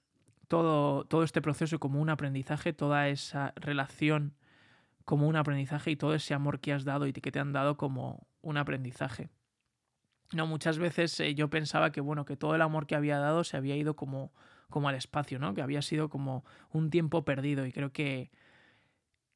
todo, 0.48 1.04
todo 1.04 1.22
este 1.22 1.42
proceso 1.42 1.78
como 1.78 2.00
un 2.00 2.10
aprendizaje, 2.10 2.72
toda 2.72 3.08
esa 3.08 3.52
relación 3.56 4.34
como 5.04 5.28
un 5.28 5.36
aprendizaje 5.36 5.92
y 5.92 5.96
todo 5.96 6.14
ese 6.14 6.34
amor 6.34 6.60
que 6.60 6.72
has 6.72 6.84
dado 6.84 7.06
y 7.06 7.12
que 7.12 7.32
te 7.32 7.38
han 7.38 7.52
dado 7.52 7.76
como 7.76 8.26
un 8.42 8.56
aprendizaje. 8.56 9.28
No, 10.32 10.46
muchas 10.46 10.78
veces 10.78 11.18
eh, 11.20 11.34
yo 11.34 11.48
pensaba 11.48 11.92
que 11.92 12.00
bueno, 12.00 12.24
que 12.24 12.36
todo 12.36 12.54
el 12.56 12.62
amor 12.62 12.86
que 12.86 12.96
había 12.96 13.18
dado 13.18 13.44
se 13.44 13.56
había 13.56 13.76
ido 13.76 13.94
como, 13.94 14.32
como 14.68 14.88
al 14.88 14.96
espacio, 14.96 15.38
¿no? 15.38 15.54
Que 15.54 15.62
había 15.62 15.82
sido 15.82 16.08
como 16.08 16.44
un 16.70 16.90
tiempo 16.90 17.24
perdido. 17.24 17.64
Y 17.64 17.72
creo 17.72 17.92
que, 17.92 18.32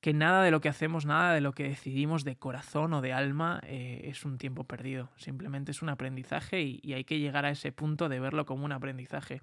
que 0.00 0.12
nada 0.12 0.43
de 0.43 0.50
lo 0.50 0.61
que 0.61 0.69
hacemos, 0.69 1.07
nada 1.07 1.33
de 1.33 1.40
lo 1.40 1.52
que 1.52 1.62
decidimos 1.62 2.25
de 2.25 2.37
corazón 2.37 2.93
o 2.93 3.00
de 3.00 3.12
alma 3.12 3.61
eh, 3.62 4.00
es 4.07 4.25
un 4.25 4.38
tiempo 4.38 4.64
perdido. 4.64 5.11
Simplemente 5.17 5.71
es 5.71 5.83
un 5.83 5.90
aprendizaje 5.90 6.62
y, 6.62 6.81
y 6.83 6.95
hay 6.95 7.05
que 7.05 7.21
llegar 7.21 7.45
a 7.47 7.50
ese 7.50 7.71
punto 7.71 8.09
de 8.09 8.19
verlo 8.19 8.45
como 8.45 8.64
un 8.64 8.73
aprendizaje 8.73 9.43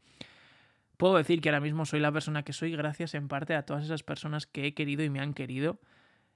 puedo 0.97 1.15
decir 1.15 1.41
que 1.41 1.49
ahora 1.49 1.61
mismo 1.61 1.85
soy 1.85 1.99
la 1.99 2.11
persona 2.11 2.43
que 2.43 2.53
soy 2.53 2.75
gracias 2.75 3.13
en 3.13 3.27
parte 3.27 3.55
a 3.55 3.63
todas 3.63 3.83
esas 3.83 4.03
personas 4.03 4.47
que 4.47 4.65
he 4.65 4.73
querido 4.73 5.03
y 5.03 5.09
me 5.09 5.19
han 5.19 5.33
querido 5.33 5.79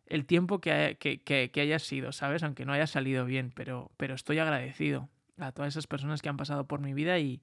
el 0.05 0.25
tiempo 0.25 0.59
que, 0.59 0.71
haya, 0.71 0.95
que, 0.95 1.21
que, 1.21 1.51
que 1.51 1.79
sido, 1.79 2.11
¿sabes? 2.11 2.43
Aunque 2.43 2.65
no 2.65 2.73
haya 2.73 2.87
salido 2.87 3.25
bien, 3.25 3.51
pero, 3.55 3.91
pero 3.97 4.13
estoy 4.13 4.39
agradecido 4.39 5.09
a 5.37 5.51
todas 5.51 5.73
esas 5.73 5.87
personas 5.87 6.21
que 6.21 6.29
han 6.29 6.37
pasado 6.37 6.67
por 6.67 6.81
mi 6.81 6.93
vida 6.93 7.17
y, 7.19 7.41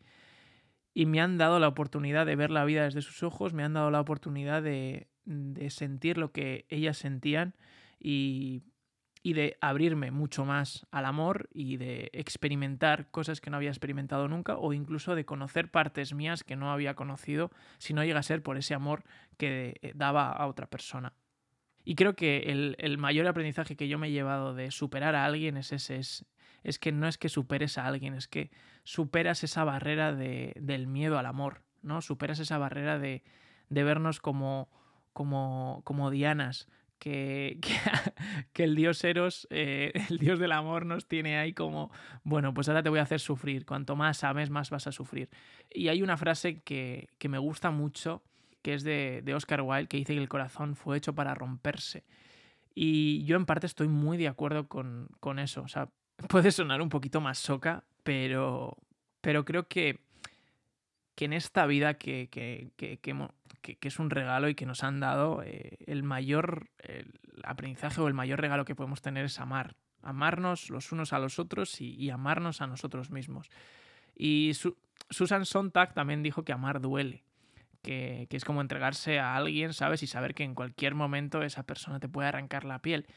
y 0.95 1.07
me 1.07 1.21
han 1.21 1.39
dado 1.39 1.59
la 1.61 1.69
oportunidad 1.69 2.27
de 2.27 2.37
ver 2.37 2.51
la 2.51 2.65
vida 2.65 2.85
desde 2.85 3.03
sus 3.03 3.23
ojos, 3.23 3.55
me 3.55 3.65
han 3.65 3.73
dado 3.73 3.91
la 3.91 4.01
oportunidad 4.01 4.63
de, 4.63 5.09
de 5.25 5.71
sentir 5.71 6.19
lo 6.19 6.31
que 6.33 6.67
ellas 6.69 6.99
sentían 6.99 7.55
y 7.99 8.63
y 9.23 9.33
de 9.33 9.57
abrirme 9.61 10.11
mucho 10.11 10.45
más 10.45 10.87
al 10.91 11.05
amor 11.05 11.49
y 11.53 11.77
de 11.77 12.11
experimentar 12.13 13.11
cosas 13.11 13.41
que 13.41 13.51
no 13.51 13.57
había 13.57 13.71
experimentado 13.71 14.29
nunca 14.29 14.57
o 14.57 14.73
incluso 14.73 15.15
de 15.15 15.25
conocer 15.25 15.71
partes 15.71 16.15
mías 16.15 16.45
que 16.45 16.57
no 16.57 16.73
había 16.73 16.95
conocido 16.95 17.51
si 17.79 17.95
no 17.95 18.05
llega 18.05 18.21
a 18.21 18.23
ser 18.23 18.43
por 18.43 18.57
ese 18.57 18.75
amor 18.75 19.05
que 19.37 19.79
eh, 19.83 19.93
daba 19.95 20.31
a 20.31 20.47
otra 20.47 20.69
persona. 20.69 21.15
Y 21.85 21.95
creo 21.95 22.15
que 22.15 22.51
el, 22.51 22.77
el 22.79 22.99
mayor 22.99 23.27
aprendizaje 23.27 23.77
que 23.77 23.89
yo 23.89 23.99
me 23.99 24.09
he 24.09 24.13
llevado 24.13 24.55
de 24.55 24.71
superar 24.71 25.15
a 25.15 25.25
alguien 25.25 25.57
es 25.57 25.73
ese, 25.73 25.97
es, 25.97 26.27
es 26.63 26.79
que 26.79 26.93
no 26.93 27.09
es 27.09 27.17
que 27.17 27.31
superes 27.31 27.79
a 27.79 27.87
alguien, 27.87 28.15
es 28.15 28.29
que 28.29 28.51
superas 28.85 29.43
esa 29.43 29.65
barrera 29.65 30.15
de, 30.15 30.53
del 30.61 30.87
miedo 30.87 31.19
al 31.19 31.25
amor, 31.25 31.63
¿no? 31.83 32.03
Superas 32.03 32.41
esa 32.41 32.59
barrera 32.59 32.99
de, 32.99 33.23
de 33.71 33.85
vernos 33.85 34.21
como, 34.21 34.69
como, 35.15 35.81
como 35.85 36.11
dianas, 36.11 36.69
que, 37.61 37.61
que, 38.53 38.65
el 38.65 38.75
dios 38.75 39.03
Eros, 39.05 39.47
eh, 39.51 39.93
el 40.11 40.19
dios 40.19 40.39
del 40.39 40.53
amor, 40.53 40.87
nos 40.87 41.07
tiene 41.07 41.39
ahí 41.39 41.53
como, 41.53 41.91
bueno, 42.25 42.53
pues 42.55 42.69
ahora 42.69 42.83
te 42.83 42.89
voy 42.89 42.99
a 42.99 43.03
hacer 43.03 43.21
sufrir, 43.21 43.65
cuanto 43.65 43.97
más 43.97 44.25
ames, 44.25 44.51
más 44.51 44.71
vas 44.71 44.87
a 44.87 44.93
sufrir. 44.93 45.29
Y 45.71 45.89
hay 45.89 46.03
una 46.03 46.17
frase 46.17 46.61
que, 46.63 47.09
que 47.19 47.29
me 47.29 47.39
gusta 47.39 47.71
mucho, 47.71 48.23
que 48.63 48.75
es 48.75 48.83
de, 48.83 49.23
de, 49.25 49.35
Oscar 49.35 49.63
Wilde, 49.63 49.87
que 49.87 49.97
dice 49.97 50.15
que 50.15 50.21
el 50.21 50.29
corazón 50.29 50.75
fue 50.77 50.97
hecho 50.97 51.15
para 51.15 51.35
romperse. 51.35 52.05
Y 52.75 53.25
yo 53.25 53.37
en 53.37 53.47
parte 53.47 53.67
estoy 53.67 53.89
muy 53.89 54.17
de 54.17 54.29
acuerdo 54.29 54.69
con, 54.69 55.09
con 55.21 55.39
eso. 55.39 55.63
O 55.63 55.69
sea, 55.69 55.89
puede 56.29 56.53
sonar 56.53 56.83
un 56.83 56.89
poquito 56.89 57.21
más 57.21 57.39
soca, 57.39 57.85
pero, 58.03 58.77
pero 59.21 59.45
creo 59.45 59.69
que, 59.69 60.01
que 61.19 61.25
en 61.25 61.33
esta 61.33 61.67
vida 61.67 61.95
que, 61.95 62.29
que, 62.31 62.71
que, 62.77 63.01
que, 63.01 63.89
es 63.89 63.99
un 63.99 64.09
regalo 64.09 64.49
y 64.49 64.55
que 64.55 64.67
nos 64.67 64.85
han 64.85 65.01
dado, 65.01 65.43
eh, 65.43 65.77
el 65.89 66.05
mayor 66.05 66.71
el 66.79 67.13
aprendizaje 67.43 68.01
o 68.01 68.07
el 68.07 68.15
mayor 68.15 68.41
regalo 68.41 68.65
que 68.65 68.77
podemos 68.77 69.03
tener 69.03 69.25
es 69.25 69.41
amar. 69.41 69.75
Amarnos 70.01 70.71
los 70.71 70.93
unos 70.93 71.13
a 71.13 71.19
los 71.19 71.41
otros 71.41 71.81
y, 71.81 72.09
amarnos 72.11 72.63
a 72.63 72.69
nosotros 72.69 73.11
mismos. 73.11 73.51
Y 74.15 74.53
Susan 75.11 75.45
Sontag 75.45 75.93
también 75.93 76.23
dijo 76.23 76.45
que 76.45 76.53
amar 76.53 76.81
duele. 76.81 77.25
Que, 77.83 78.29
que, 78.31 78.37
es 78.37 78.45
como 78.45 78.61
entregarse 78.61 79.19
a 79.19 79.35
alguien, 79.35 79.73
¿sabes? 79.73 80.05
Y 80.05 80.07
saber 80.07 80.37
que 80.37 80.45
en 80.45 80.55
cualquier 80.55 80.95
momento 80.95 81.43
esa 81.43 81.65
persona 81.65 81.99
te 81.99 82.09
puede 82.09 82.29
arrancar 82.29 82.65
la 82.65 82.79
piel. 82.79 83.09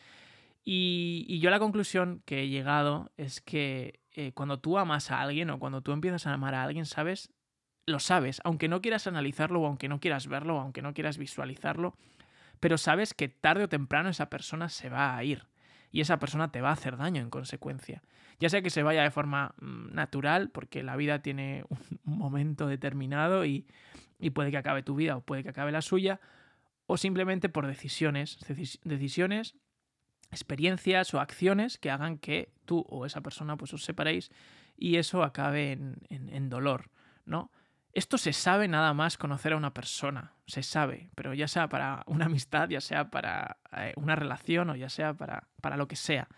Y, 0.63 1.27
y 1.29 1.37
yo 1.37 1.51
la 1.51 1.59
conclusión 1.59 2.23
que 2.25 2.41
he 2.41 2.49
llegado 2.49 3.11
es 3.17 3.41
que 3.41 3.99
eh, 4.13 4.31
cuando 4.33 4.59
tú 4.59 4.79
amas 4.79 5.11
a 5.11 5.21
alguien 5.21 5.51
o 5.51 5.59
cuando 5.59 5.81
tú 5.81 5.91
empiezas 5.91 6.25
a 6.25 6.33
amar 6.33 6.55
a 6.55 6.63
alguien, 6.63 6.87
¿sabes? 6.87 7.29
Lo 7.85 7.99
sabes, 7.99 8.41
aunque 8.43 8.67
no 8.67 8.81
quieras 8.81 9.07
analizarlo 9.07 9.61
o 9.61 9.67
aunque 9.67 9.89
no 9.89 9.99
quieras 9.99 10.27
verlo 10.27 10.57
o 10.57 10.59
aunque 10.59 10.81
no 10.81 10.93
quieras 10.93 11.17
visualizarlo, 11.17 11.95
pero 12.59 12.77
sabes 12.77 13.13
que 13.13 13.27
tarde 13.27 13.65
o 13.65 13.69
temprano 13.69 14.09
esa 14.09 14.29
persona 14.29 14.69
se 14.69 14.89
va 14.89 15.17
a 15.17 15.23
ir 15.23 15.47
y 15.91 16.01
esa 16.01 16.19
persona 16.19 16.51
te 16.51 16.61
va 16.61 16.69
a 16.69 16.73
hacer 16.73 16.97
daño 16.97 17.21
en 17.21 17.29
consecuencia. 17.29 18.01
Ya 18.39 18.49
sea 18.49 18.61
que 18.61 18.69
se 18.69 18.83
vaya 18.83 19.03
de 19.03 19.11
forma 19.11 19.53
mm, 19.59 19.93
natural, 19.93 20.49
porque 20.49 20.83
la 20.83 20.95
vida 20.95 21.21
tiene 21.21 21.65
un 22.05 22.17
momento 22.17 22.67
determinado 22.67 23.45
y, 23.45 23.67
y 24.19 24.29
puede 24.29 24.51
que 24.51 24.57
acabe 24.57 24.83
tu 24.83 24.95
vida 24.95 25.17
o 25.17 25.21
puede 25.21 25.43
que 25.43 25.49
acabe 25.49 25.71
la 25.71 25.81
suya, 25.81 26.19
o 26.85 26.97
simplemente 26.97 27.49
por 27.49 27.67
decisiones, 27.67 28.37
decisiones, 28.83 29.55
experiencias 30.29 31.13
o 31.13 31.19
acciones 31.19 31.77
que 31.77 31.89
hagan 31.89 32.17
que 32.17 32.51
tú 32.65 32.85
o 32.89 33.05
esa 33.05 33.21
persona 33.21 33.57
pues 33.57 33.73
os 33.73 33.83
separéis 33.83 34.31
y 34.77 34.95
eso 34.95 35.23
acabe 35.23 35.73
en, 35.73 35.97
en, 36.09 36.29
en 36.29 36.49
dolor, 36.49 36.89
¿no? 37.25 37.51
Esto 37.93 38.17
se 38.17 38.31
sabe 38.31 38.67
nada 38.67 38.93
más 38.93 39.17
conocer 39.17 39.53
a 39.53 39.57
una 39.57 39.73
persona, 39.73 40.33
se 40.47 40.63
sabe, 40.63 41.09
pero 41.15 41.33
ya 41.33 41.47
sea 41.47 41.67
para 41.67 42.03
una 42.05 42.25
amistad, 42.25 42.69
ya 42.69 42.79
sea 42.79 43.09
para 43.09 43.57
eh, 43.75 43.93
una 43.97 44.15
relación 44.15 44.69
o 44.69 44.75
ya 44.75 44.89
sea 44.89 45.13
para, 45.13 45.47
para 45.61 45.75
lo 45.75 45.87
que 45.87 45.97
sea. 45.97 46.29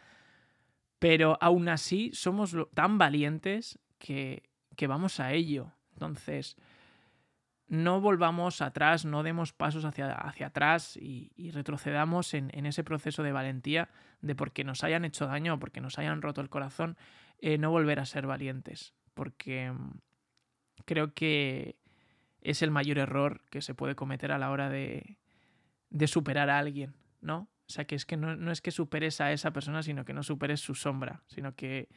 Pero 0.98 1.38
aún 1.42 1.70
así 1.70 2.12
somos 2.14 2.56
tan 2.74 2.98
valientes 2.98 3.78
que, 4.00 4.50
que 4.76 4.88
vamos 4.88 5.20
a 5.20 5.34
ello. 5.34 5.72
Entonces, 5.92 6.58
no 7.68 8.02
volvamos 8.02 8.62
atrás, 8.62 9.06
no 9.06 9.22
demos 9.22 9.54
pasos 9.54 9.86
hacia, 9.86 10.12
hacia 10.12 10.48
atrás 10.48 10.98
y, 10.98 11.52
retrocedamos 11.52 12.34
en, 12.34 12.50
en, 12.54 12.66
ese 12.66 12.84
proceso 12.84 13.22
de 13.22 13.32
valentía 13.32 13.90
de 14.22 14.36
porque 14.36 14.64
nos 14.64 14.84
hayan 14.84 15.06
hecho 15.06 15.28
daño 15.28 15.56
o 15.56 15.60
porque 15.60 15.82
nos 15.82 16.00
hayan 16.00 16.22
roto 16.22 16.42
el 16.42 16.50
corazón, 16.50 16.98
eh, 17.40 17.58
no 17.58 17.70
volver 17.70 18.00
a 18.00 18.06
ser 18.06 18.26
valientes. 18.26 18.94
Porque 19.14 19.72
creo 20.86 21.14
que 21.14 21.78
es 22.42 22.62
el 22.62 22.72
mayor 22.72 22.98
error 22.98 23.42
que 23.50 23.62
se 23.62 23.74
puede 23.74 23.96
cometer 23.96 24.32
a 24.32 24.38
la 24.38 24.52
hora 24.52 24.70
de, 24.70 25.18
de 25.90 26.08
superar 26.08 26.50
a 26.50 26.60
alguien, 26.60 26.94
¿no? 27.22 27.48
O 27.68 27.72
sea, 27.72 27.86
que 27.86 27.96
es 27.96 28.06
que 28.06 28.18
no, 28.18 28.36
no, 28.36 28.52
es 28.52 28.62
que 28.62 28.72
superes 28.72 29.22
a 29.22 29.32
esa 29.32 29.52
persona, 29.52 29.84
sino 29.84 30.04
que 30.06 30.14
no 30.14 30.24
superes 30.24 30.60
su 30.60 30.76
sombra, 30.76 31.24
sino 31.28 31.56
que 31.56 31.88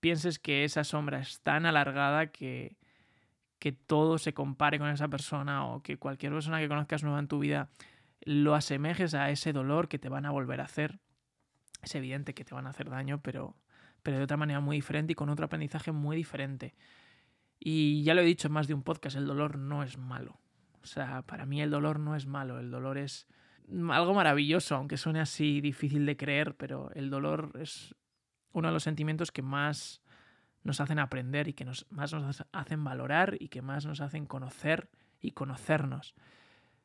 pienses 0.00 0.38
que 0.38 0.64
esa 0.64 0.82
sombra 0.84 1.20
es 1.20 1.40
tan 1.40 1.66
alargada 1.66 2.28
que, 2.28 2.78
que 3.58 3.72
todo 3.72 4.18
se 4.18 4.32
compare 4.32 4.78
con 4.78 4.88
esa 4.88 5.08
persona 5.08 5.66
o 5.66 5.82
que 5.82 5.98
cualquier 5.98 6.32
persona 6.32 6.58
que 6.58 6.68
conozcas 6.68 7.02
nueva 7.02 7.18
en 7.18 7.28
tu 7.28 7.38
vida 7.38 7.68
lo 8.22 8.54
asemejes 8.54 9.14
a 9.14 9.30
ese 9.30 9.52
dolor 9.52 9.88
que 9.88 9.98
te 9.98 10.08
van 10.08 10.26
a 10.26 10.30
volver 10.30 10.60
a 10.60 10.64
hacer. 10.64 10.98
Es 11.82 11.94
evidente 11.94 12.34
que 12.34 12.44
te 12.44 12.54
van 12.54 12.66
a 12.66 12.70
hacer 12.70 12.90
daño, 12.90 13.20
pero, 13.22 13.56
pero 14.02 14.18
de 14.18 14.24
otra 14.24 14.36
manera 14.36 14.60
muy 14.60 14.76
diferente 14.76 15.12
y 15.12 15.14
con 15.14 15.28
otro 15.28 15.46
aprendizaje 15.46 15.92
muy 15.92 16.16
diferente. 16.16 16.74
Y 17.60 18.02
ya 18.02 18.14
lo 18.14 18.22
he 18.22 18.24
dicho 18.24 18.48
en 18.48 18.54
más 18.54 18.66
de 18.66 18.74
un 18.74 18.82
podcast, 18.82 19.16
el 19.16 19.26
dolor 19.26 19.58
no 19.58 19.82
es 19.82 19.98
malo. 19.98 20.40
O 20.82 20.86
sea, 20.86 21.22
para 21.22 21.44
mí 21.44 21.60
el 21.60 21.70
dolor 21.70 22.00
no 22.00 22.16
es 22.16 22.26
malo, 22.26 22.58
el 22.58 22.70
dolor 22.70 22.96
es 22.96 23.28
algo 23.90 24.14
maravilloso, 24.14 24.74
aunque 24.74 24.96
suene 24.96 25.20
así 25.20 25.60
difícil 25.60 26.06
de 26.06 26.16
creer, 26.16 26.56
pero 26.56 26.90
el 26.94 27.10
dolor 27.10 27.52
es 27.60 27.94
uno 28.52 28.68
de 28.68 28.74
los 28.74 28.82
sentimientos 28.82 29.30
que 29.30 29.42
más 29.42 30.02
nos 30.62 30.80
hacen 30.80 30.98
aprender 30.98 31.48
y 31.48 31.52
que 31.52 31.64
nos, 31.64 31.86
más 31.90 32.12
nos 32.12 32.44
hacen 32.52 32.82
valorar 32.82 33.36
y 33.38 33.48
que 33.48 33.62
más 33.62 33.86
nos 33.86 34.00
hacen 34.00 34.26
conocer 34.26 34.90
y 35.20 35.32
conocernos. 35.32 36.14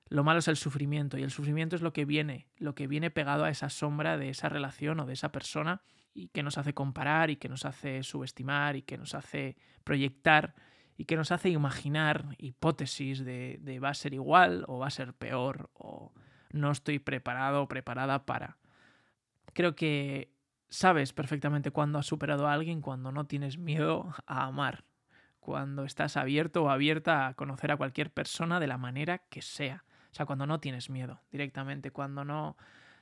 Lo 0.07 0.23
malo 0.23 0.39
es 0.39 0.47
el 0.47 0.55
sufrimiento 0.55 1.17
y 1.17 1.23
el 1.23 1.31
sufrimiento 1.31 1.75
es 1.75 1.81
lo 1.81 1.93
que 1.93 2.05
viene, 2.05 2.47
lo 2.57 2.75
que 2.75 2.87
viene 2.87 3.09
pegado 3.09 3.43
a 3.43 3.49
esa 3.49 3.69
sombra 3.69 4.17
de 4.17 4.29
esa 4.29 4.49
relación 4.49 4.99
o 4.99 5.05
de 5.05 5.13
esa 5.13 5.31
persona 5.31 5.81
y 6.13 6.27
que 6.29 6.43
nos 6.43 6.57
hace 6.57 6.73
comparar 6.73 7.29
y 7.29 7.37
que 7.37 7.49
nos 7.49 7.65
hace 7.65 8.03
subestimar 8.03 8.75
y 8.75 8.83
que 8.83 8.97
nos 8.97 9.15
hace 9.15 9.57
proyectar 9.83 10.53
y 10.97 11.05
que 11.05 11.15
nos 11.15 11.31
hace 11.31 11.49
imaginar 11.49 12.35
hipótesis 12.37 13.25
de, 13.25 13.57
de 13.61 13.79
va 13.79 13.89
a 13.89 13.93
ser 13.95 14.13
igual 14.13 14.63
o 14.67 14.79
va 14.79 14.87
a 14.87 14.91
ser 14.91 15.13
peor 15.13 15.69
o 15.73 16.13
no 16.51 16.71
estoy 16.71 16.99
preparado 16.99 17.63
o 17.63 17.67
preparada 17.67 18.25
para. 18.25 18.57
Creo 19.53 19.75
que 19.75 20.31
sabes 20.69 21.13
perfectamente 21.13 21.71
cuándo 21.71 21.99
has 21.99 22.05
superado 22.05 22.47
a 22.47 22.53
alguien 22.53 22.81
cuando 22.81 23.11
no 23.11 23.25
tienes 23.25 23.57
miedo 23.57 24.13
a 24.25 24.45
amar, 24.45 24.83
cuando 25.39 25.83
estás 25.83 26.17
abierto 26.17 26.63
o 26.63 26.69
abierta 26.69 27.27
a 27.27 27.33
conocer 27.33 27.71
a 27.71 27.77
cualquier 27.77 28.11
persona 28.11 28.59
de 28.59 28.67
la 28.67 28.77
manera 28.77 29.19
que 29.29 29.41
sea. 29.41 29.83
O 30.15 30.17
sea, 30.17 30.25
cuando 30.25 30.47
no 30.47 30.61
tienes 30.61 30.89
miedo 30.89 31.19
directamente, 31.29 31.91
cuando 31.91 32.23
no 32.23 32.55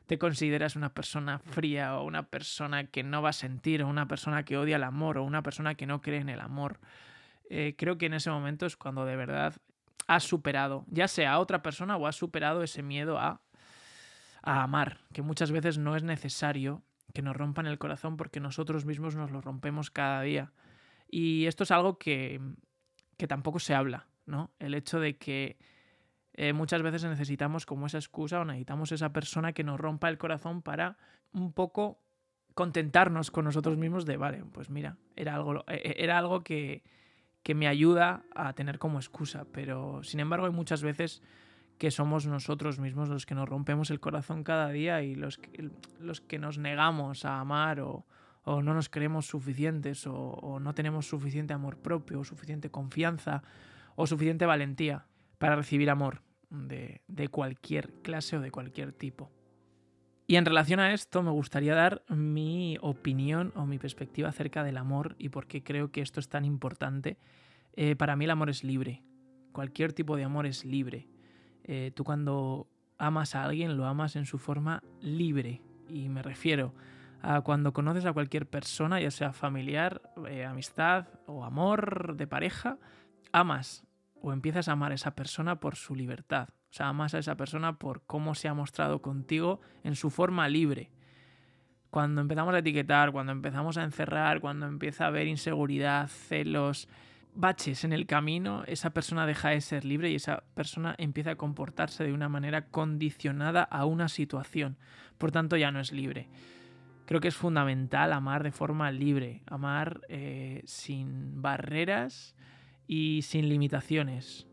te 0.08 0.18
consideras 0.18 0.76
una 0.76 0.96
persona 0.96 1.38
fría 1.38 2.00
o 2.00 2.06
una 2.06 2.24
persona 2.24 2.86
que 2.86 3.04
no 3.04 3.22
va 3.22 3.30
a 3.30 3.34
sentir 3.34 3.84
o 3.84 3.88
una 3.88 4.08
persona 4.08 4.44
que 4.46 4.58
odia 4.58 4.78
el 4.78 4.84
amor 4.84 5.20
o 5.20 5.24
una 5.24 5.44
persona 5.44 5.76
que 5.76 5.86
no 5.86 6.02
cree 6.02 6.22
en 6.22 6.30
el 6.30 6.40
amor. 6.40 6.80
Eh, 7.52 7.76
creo 7.78 8.00
que 8.00 8.08
en 8.08 8.16
ese 8.16 8.32
momento 8.32 8.66
es 8.66 8.76
cuando 8.76 9.06
de 9.06 9.16
verdad 9.16 9.54
has 10.08 10.24
superado, 10.24 10.86
ya 10.88 11.08
sea 11.08 11.34
a 11.34 11.40
otra 11.40 11.62
persona 11.62 11.98
o 11.98 12.08
has 12.08 12.16
superado 12.16 12.64
ese 12.64 12.82
miedo 12.82 13.20
a, 13.20 13.42
a 14.42 14.64
amar, 14.64 14.98
que 15.14 15.22
muchas 15.22 15.52
veces 15.52 15.78
no 15.78 15.96
es 15.96 16.02
necesario 16.02 16.82
que 17.14 17.22
nos 17.22 17.38
rompan 17.38 17.68
el 17.68 17.78
corazón 17.78 18.18
porque 18.18 18.40
nosotros 18.40 18.86
mismos 18.86 19.16
nos 19.16 19.30
lo 19.30 19.40
rompemos 19.40 19.92
cada 19.92 20.24
día. 20.24 20.52
Y 21.12 21.46
esto 21.46 21.62
es 21.62 21.70
algo 21.70 22.00
que, 22.00 22.42
que 23.18 23.28
tampoco 23.28 23.60
se 23.60 23.76
habla, 23.76 24.08
¿no? 24.26 24.50
El 24.58 24.74
hecho 24.74 25.00
de 25.00 25.16
que 25.20 25.58
eh, 26.34 26.54
muchas 26.54 26.82
veces 26.82 27.04
necesitamos 27.04 27.66
como 27.66 27.86
esa 27.86 27.98
excusa 27.98 28.42
o 28.42 28.46
necesitamos 28.46 28.92
esa 28.92 29.14
persona 29.14 29.54
que 29.54 29.64
nos 29.64 29.80
rompa 29.80 30.10
el 30.10 30.18
corazón 30.18 30.62
para 30.62 30.98
un 31.32 31.54
poco 31.54 32.00
contentarnos 32.56 33.32
con 33.32 33.46
nosotros 33.46 33.78
mismos 33.78 34.06
de, 34.06 34.18
vale, 34.18 34.44
pues 34.52 34.70
mira, 34.70 34.98
era 35.16 35.36
algo, 35.36 35.60
eh, 35.68 35.82
eh, 35.84 35.96
era 35.98 36.18
algo 36.18 36.44
que, 36.44 36.84
que 37.44 37.54
me 37.56 37.68
ayuda 37.68 38.24
a 38.36 38.54
tener 38.54 38.80
como 38.80 39.00
excusa, 39.00 39.46
pero 39.52 40.04
sin 40.04 40.20
embargo 40.20 40.46
hay 40.46 40.52
muchas 40.52 40.82
veces 40.82 41.22
que 41.78 41.92
somos 41.92 42.26
nosotros 42.26 42.80
mismos 42.80 43.10
los 43.10 43.26
que 43.26 43.36
nos 43.36 43.50
rompemos 43.50 43.92
el 43.92 44.00
corazón 44.00 44.44
cada 44.44 44.70
día 44.70 45.02
y 45.04 45.16
los 45.16 45.38
que, 45.38 45.70
los 46.00 46.22
que 46.22 46.40
nos 46.40 46.58
negamos 46.58 47.26
a 47.26 47.40
amar 47.40 47.80
o, 47.80 48.06
o 48.44 48.62
no 48.62 48.74
nos 48.74 48.90
creemos 48.90 49.26
suficientes 49.26 50.08
o, 50.08 50.16
o, 50.16 50.60
no 50.60 50.74
tenemos 50.74 51.08
suficiente 51.08 51.54
amor 51.54 51.78
propio 51.78 52.20
o 52.20 52.24
suficiente 52.24 52.70
confianza 52.70 53.44
o 53.96 54.08
suficiente 54.08 54.46
valentía 54.46 55.06
para 55.44 55.58
recibir 55.58 55.90
amor 55.90 56.22
de, 56.50 57.02
de 57.10 57.28
cualquier 57.28 57.92
clase 58.02 58.38
o 58.38 58.40
de 58.40 58.50
cualquier 58.50 58.94
tipo. 58.94 59.30
Y 60.26 60.38
en 60.38 60.46
relación 60.46 60.80
a 60.80 60.94
esto 60.94 61.22
me 61.22 61.32
gustaría 61.32 61.76
dar 61.76 62.02
mi 62.08 62.78
opinión 62.80 63.52
o 63.58 63.66
mi 63.66 63.78
perspectiva 63.78 64.30
acerca 64.30 64.64
del 64.64 64.78
amor 64.78 65.18
y 65.20 65.28
por 65.28 65.48
qué 65.48 65.62
creo 65.62 65.92
que 65.92 66.00
esto 66.00 66.22
es 66.22 66.30
tan 66.30 66.46
importante. 66.46 67.18
Eh, 67.74 67.98
para 67.98 68.16
mí 68.16 68.24
el 68.24 68.32
amor 68.32 68.50
es 68.50 68.64
libre. 68.64 69.04
Cualquier 69.52 69.92
tipo 69.92 70.16
de 70.16 70.24
amor 70.24 70.46
es 70.46 70.64
libre. 70.64 71.10
Eh, 71.66 71.92
tú 71.94 72.06
cuando 72.06 72.70
amas 72.98 73.36
a 73.36 73.44
alguien 73.44 73.76
lo 73.76 73.86
amas 73.86 74.16
en 74.16 74.26
su 74.26 74.38
forma 74.38 74.82
libre. 75.02 75.62
Y 75.90 76.08
me 76.08 76.22
refiero 76.22 76.74
a 77.22 77.42
cuando 77.42 77.74
conoces 77.74 78.06
a 78.06 78.14
cualquier 78.14 78.48
persona, 78.48 79.02
ya 79.02 79.12
sea 79.12 79.34
familiar, 79.34 80.02
eh, 80.30 80.46
amistad 80.46 81.08
o 81.26 81.44
amor 81.44 82.16
de 82.16 82.28
pareja, 82.28 82.78
amas 83.34 83.84
o 84.24 84.32
empiezas 84.32 84.70
a 84.70 84.72
amar 84.72 84.94
a 84.94 84.96
esa 84.96 85.16
persona 85.16 85.60
por 85.60 85.76
su 85.76 85.96
libertad. 85.96 86.48
O 86.50 86.74
sea, 86.74 86.88
amas 86.88 87.14
a 87.14 87.20
esa 87.20 87.36
persona 87.36 87.78
por 87.78 88.06
cómo 88.06 88.36
se 88.36 88.48
ha 88.48 88.54
mostrado 88.54 89.02
contigo 89.02 89.60
en 89.84 89.96
su 89.96 90.10
forma 90.10 90.48
libre. 90.48 90.92
Cuando 91.90 92.22
empezamos 92.22 92.56
a 92.56 92.60
etiquetar, 92.60 93.12
cuando 93.12 93.34
empezamos 93.34 93.78
a 93.78 93.84
encerrar, 93.84 94.40
cuando 94.40 94.66
empieza 94.66 95.04
a 95.04 95.08
haber 95.08 95.28
inseguridad, 95.28 96.08
celos, 96.08 96.88
baches 97.36 97.84
en 97.84 97.92
el 97.92 98.08
camino, 98.08 98.64
esa 98.66 98.92
persona 98.92 99.26
deja 99.26 99.50
de 99.50 99.60
ser 99.60 99.84
libre 99.84 100.10
y 100.10 100.16
esa 100.16 100.46
persona 100.54 100.96
empieza 100.98 101.32
a 101.32 101.36
comportarse 101.36 102.06
de 102.06 102.14
una 102.14 102.30
manera 102.30 102.68
condicionada 102.68 103.64
a 103.64 103.86
una 103.86 104.08
situación. 104.08 104.78
Por 105.18 105.32
tanto, 105.32 105.58
ya 105.58 105.70
no 105.70 105.82
es 105.82 105.92
libre. 105.92 106.30
Creo 107.06 107.20
que 107.20 107.28
es 107.28 107.36
fundamental 107.36 108.14
amar 108.14 108.42
de 108.44 108.54
forma 108.54 108.90
libre, 108.90 109.44
amar 109.48 110.00
eh, 110.08 110.62
sin 110.66 111.42
barreras 111.42 112.36
y 112.88 113.22
sin 113.24 113.50
limitaciones. 113.50 114.48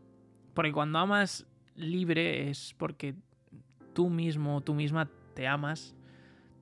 Porque 0.53 0.71
cuando 0.71 0.99
amas 0.99 1.45
libre 1.75 2.49
es 2.49 2.75
porque 2.77 3.15
tú 3.93 4.09
mismo, 4.09 4.61
tú 4.61 4.73
misma 4.73 5.09
te 5.33 5.47
amas, 5.47 5.95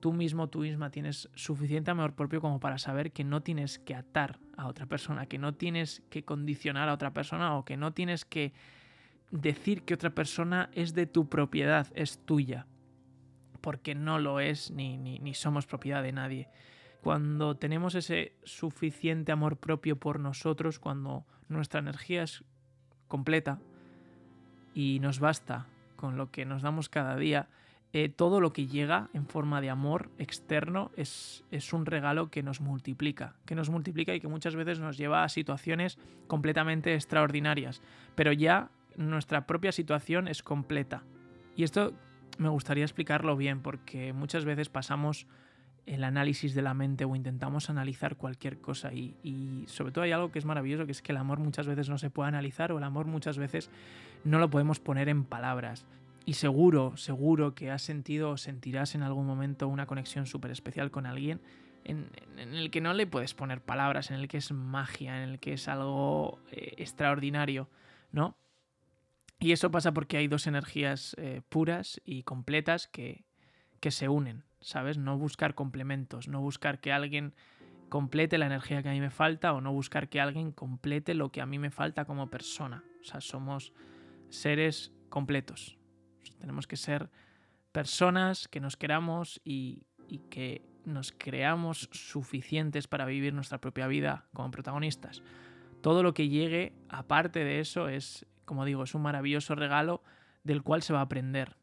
tú 0.00 0.12
mismo, 0.12 0.48
tú 0.48 0.60
misma 0.60 0.90
tienes 0.90 1.28
suficiente 1.34 1.90
amor 1.90 2.14
propio 2.14 2.40
como 2.40 2.60
para 2.60 2.78
saber 2.78 3.12
que 3.12 3.24
no 3.24 3.42
tienes 3.42 3.78
que 3.78 3.94
atar 3.94 4.38
a 4.56 4.66
otra 4.66 4.86
persona, 4.86 5.26
que 5.26 5.38
no 5.38 5.54
tienes 5.54 6.02
que 6.10 6.24
condicionar 6.24 6.88
a 6.88 6.94
otra 6.94 7.12
persona 7.12 7.56
o 7.56 7.64
que 7.64 7.76
no 7.76 7.92
tienes 7.92 8.24
que 8.24 8.52
decir 9.30 9.82
que 9.82 9.94
otra 9.94 10.10
persona 10.10 10.70
es 10.72 10.94
de 10.94 11.06
tu 11.06 11.28
propiedad, 11.28 11.86
es 11.94 12.18
tuya, 12.24 12.66
porque 13.60 13.94
no 13.94 14.18
lo 14.18 14.40
es 14.40 14.70
ni, 14.70 14.96
ni, 14.96 15.18
ni 15.18 15.34
somos 15.34 15.66
propiedad 15.66 16.02
de 16.02 16.12
nadie. 16.12 16.48
Cuando 17.02 17.56
tenemos 17.56 17.94
ese 17.94 18.32
suficiente 18.44 19.32
amor 19.32 19.56
propio 19.56 19.96
por 19.96 20.20
nosotros, 20.20 20.78
cuando 20.78 21.24
nuestra 21.48 21.80
energía 21.80 22.22
es 22.22 22.44
completa 23.08 23.58
y 24.74 24.98
nos 25.00 25.18
basta 25.18 25.66
con 25.96 26.16
lo 26.16 26.30
que 26.30 26.44
nos 26.44 26.62
damos 26.62 26.88
cada 26.88 27.16
día, 27.16 27.48
eh, 27.92 28.08
todo 28.08 28.40
lo 28.40 28.52
que 28.52 28.66
llega 28.66 29.08
en 29.14 29.26
forma 29.26 29.60
de 29.60 29.70
amor 29.70 30.10
externo 30.18 30.92
es, 30.96 31.44
es, 31.50 31.72
un 31.72 31.86
regalo 31.86 32.30
que 32.30 32.42
nos 32.42 32.60
multiplica, 32.60 33.34
que 33.46 33.56
nos 33.56 33.68
multiplica 33.68 34.14
y 34.14 34.20
que 34.20 34.28
muchas 34.28 34.54
veces 34.54 34.78
nos 34.78 34.96
lleva 34.96 35.24
a 35.24 35.28
situaciones 35.28 35.98
completamente 36.28 36.94
extraordinarias, 36.94 37.82
pero 38.14 38.32
ya 38.32 38.70
nuestra 38.96 39.46
propia 39.46 39.72
situación 39.72 40.28
es 40.28 40.42
completa. 40.42 41.02
Y 41.56 41.64
esto 41.64 41.92
me 42.38 42.48
gustaría 42.48 42.84
explicarlo 42.84 43.36
bien 43.36 43.60
porque 43.60 44.12
muchas 44.12 44.44
veces 44.44 44.68
pasamos 44.68 45.26
el 45.86 46.04
análisis 46.04 46.54
de 46.54 46.62
la 46.62 46.74
mente 46.74 47.04
o 47.04 47.16
intentamos 47.16 47.70
analizar 47.70 48.16
cualquier 48.16 48.60
cosa 48.60 48.92
y, 48.92 49.64
sobre 49.66 49.92
todo 49.92 50.04
hay 50.04 50.12
algo 50.12 50.30
que 50.30 50.38
es 50.38 50.44
maravilloso 50.44 50.86
que 50.86 50.92
es 50.92 51.02
que 51.02 51.12
el 51.12 51.18
amor 51.18 51.38
muchas 51.38 51.66
veces 51.66 51.88
no 51.88 51.98
se 51.98 52.10
puede 52.10 52.28
analizar 52.28 52.72
o 52.72 52.78
el 52.78 52.84
amor 52.84 53.06
muchas 53.06 53.38
veces 53.38 53.70
no 54.24 54.38
lo 54.38 54.50
podemos 54.50 54.80
poner 54.80 55.08
en 55.08 55.24
palabras 55.24 55.86
y 56.26 56.34
seguro, 56.34 56.96
seguro 56.96 57.54
que 57.54 57.70
has 57.70 57.82
sentido 57.82 58.30
o 58.30 58.36
sentirás 58.36 58.94
en 58.94 59.02
algún 59.02 59.26
momento 59.26 59.68
una 59.68 59.86
conexión 59.86 60.26
súper 60.26 60.50
especial 60.50 60.90
con 60.90 61.06
alguien 61.06 61.40
en, 61.84 62.10
en, 62.36 62.54
el 62.54 62.70
que 62.70 62.80
no 62.80 62.92
le 62.92 63.06
puedes 63.06 63.34
poner 63.34 63.62
palabras, 63.62 64.10
en 64.10 64.16
el 64.16 64.28
que 64.28 64.36
es 64.36 64.52
magia, 64.52 65.22
en 65.22 65.30
el 65.30 65.38
que 65.38 65.54
es 65.54 65.66
algo 65.66 66.38
eh, 66.52 66.74
extraordinario, 66.76 67.68
¿no? 68.12 68.36
Y 69.38 69.52
eso 69.52 69.70
pasa 69.70 69.92
porque 69.92 70.18
hay 70.18 70.28
dos 70.28 70.46
energías 70.46 71.16
eh, 71.18 71.40
puras 71.48 72.00
y 72.04 72.22
completas 72.24 72.86
que, 72.86 73.24
que 73.80 73.90
se 73.90 74.08
unen, 74.08 74.44
¿sabes? 74.60 74.98
No 74.98 75.18
buscar 75.18 75.54
complementos, 75.54 76.28
no 76.28 76.40
buscar 76.40 76.80
que 76.80 76.92
alguien 76.92 77.34
complete 77.88 78.38
la 78.38 78.46
energía 78.46 78.82
que 78.82 78.88
a 78.88 78.92
mí 78.92 79.00
me 79.00 79.10
falta 79.10 79.52
o 79.52 79.60
no 79.60 79.72
buscar 79.72 80.08
que 80.08 80.20
alguien 80.20 80.52
complete 80.52 81.14
lo 81.14 81.30
que 81.30 81.40
a 81.40 81.46
mí 81.46 81.58
me 81.58 81.70
falta 81.70 82.04
como 82.04 82.30
persona. 82.30 82.84
O 83.00 83.04
sea, 83.04 83.20
somos 83.20 83.72
seres 84.30 84.92
completos, 85.08 85.76
tenemos 86.38 86.66
que 86.66 86.76
ser 86.76 87.10
personas 87.72 88.48
que 88.48 88.60
nos 88.60 88.76
queramos 88.76 89.40
y, 89.44 89.86
que 90.30 90.64
nos 90.84 91.12
creamos 91.12 91.88
suficientes 91.92 92.88
para 92.88 93.04
vivir 93.04 93.32
nuestra 93.32 93.60
propia 93.60 93.86
vida 93.86 94.26
como 94.32 94.50
protagonistas. 94.50 95.22
Todo 95.82 96.02
lo 96.02 96.14
que 96.14 96.28
llegue, 96.28 96.72
aparte 96.88 97.44
de 97.44 97.60
eso, 97.60 97.88
es, 97.88 98.26
como 98.44 98.64
digo, 98.64 98.82
es 98.82 98.94
un 98.94 99.02
maravilloso 99.02 99.54
regalo 99.54 100.02
del 100.42 100.62
cual 100.62 100.82
se 100.82 100.92
va 100.92 101.00
a 101.00 101.02
aprender 101.02 101.56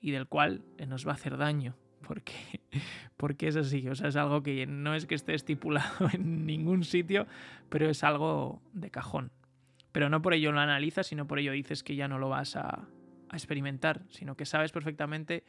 y 0.00 0.10
del 0.10 0.26
cual 0.26 0.64
nos 0.86 1.06
va 1.06 1.12
a 1.12 1.14
hacer 1.14 1.38
daño. 1.38 1.76
Porque, 2.06 2.34
porque 3.16 3.48
es 3.48 3.56
así, 3.56 3.88
o 3.88 3.94
sea, 3.94 4.08
es 4.08 4.16
algo 4.16 4.42
que 4.42 4.66
no 4.66 4.94
es 4.94 5.06
que 5.06 5.14
esté 5.14 5.34
estipulado 5.34 6.08
en 6.12 6.46
ningún 6.46 6.84
sitio, 6.84 7.26
pero 7.68 7.88
es 7.88 8.04
algo 8.04 8.62
de 8.72 8.90
cajón. 8.90 9.32
Pero 9.92 10.08
no 10.08 10.22
por 10.22 10.34
ello 10.34 10.52
lo 10.52 10.60
analizas, 10.60 11.06
sino 11.06 11.26
por 11.26 11.38
ello 11.38 11.52
dices 11.52 11.82
que 11.82 11.94
ya 11.94 12.08
no 12.08 12.18
lo 12.18 12.28
vas 12.28 12.56
a, 12.56 12.88
experimentar, 13.32 14.02
sino 14.10 14.36
que 14.36 14.46
sabes 14.46 14.70
perfectamente 14.70 15.42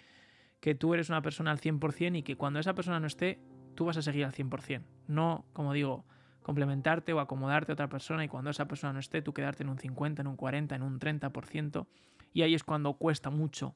que 0.60 0.74
tú 0.74 0.96
eres 0.96 1.10
una 1.10 1.22
persona 1.22 1.52
al 1.52 1.60
100% 1.60 2.18
y 2.18 2.24
que 2.24 2.36
cuando 2.36 2.60
esa 2.60 2.74
persona 2.74 3.00
no 3.00 3.06
esté, 3.06 3.40
tú 3.76 3.86
vas 3.86 3.98
a 3.98 4.02
seguir 4.02 4.26
al 4.26 4.34
100%. 4.34 4.82
No, 5.08 5.46
como 5.54 5.72
digo, 5.72 6.04
complementarte 6.42 7.14
o 7.14 7.20
acomodarte 7.20 7.72
a 7.72 7.74
otra 7.74 7.88
persona 7.88 8.24
y 8.24 8.28
cuando 8.28 8.50
esa 8.50 8.68
persona 8.68 8.94
no 8.94 9.00
esté, 9.00 9.22
tú 9.22 9.34
quedarte 9.34 9.62
en 9.62 9.70
un 9.70 9.78
50, 9.78 10.22
en 10.22 10.28
un 10.28 10.36
40, 10.36 10.76
en 10.76 10.82
un 10.82 11.00
30%. 11.00 11.86
Y 12.34 12.42
ahí 12.42 12.56
es 12.56 12.64
cuando 12.64 12.94
cuesta 12.94 13.30
mucho 13.30 13.76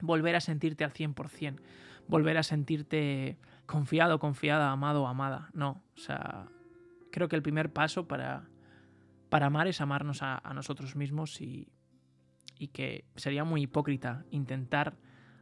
volver 0.00 0.36
a 0.36 0.40
sentirte 0.40 0.84
al 0.84 0.92
100%, 0.92 1.60
volver 2.08 2.36
a 2.38 2.42
sentirte 2.42 3.38
confiado, 3.66 4.18
confiada, 4.18 4.70
amado 4.70 5.06
amada. 5.06 5.50
No, 5.52 5.82
o 5.94 5.98
sea, 5.98 6.48
creo 7.10 7.28
que 7.28 7.36
el 7.36 7.42
primer 7.42 7.72
paso 7.72 8.06
para, 8.06 8.48
para 9.28 9.46
amar 9.46 9.66
es 9.66 9.80
amarnos 9.80 10.22
a, 10.22 10.40
nosotros 10.54 10.96
mismos 10.96 11.40
y, 11.40 11.68
y 12.58 12.68
que 12.68 13.04
sería 13.16 13.44
muy 13.44 13.62
hipócrita 13.62 14.24
intentar 14.30 14.96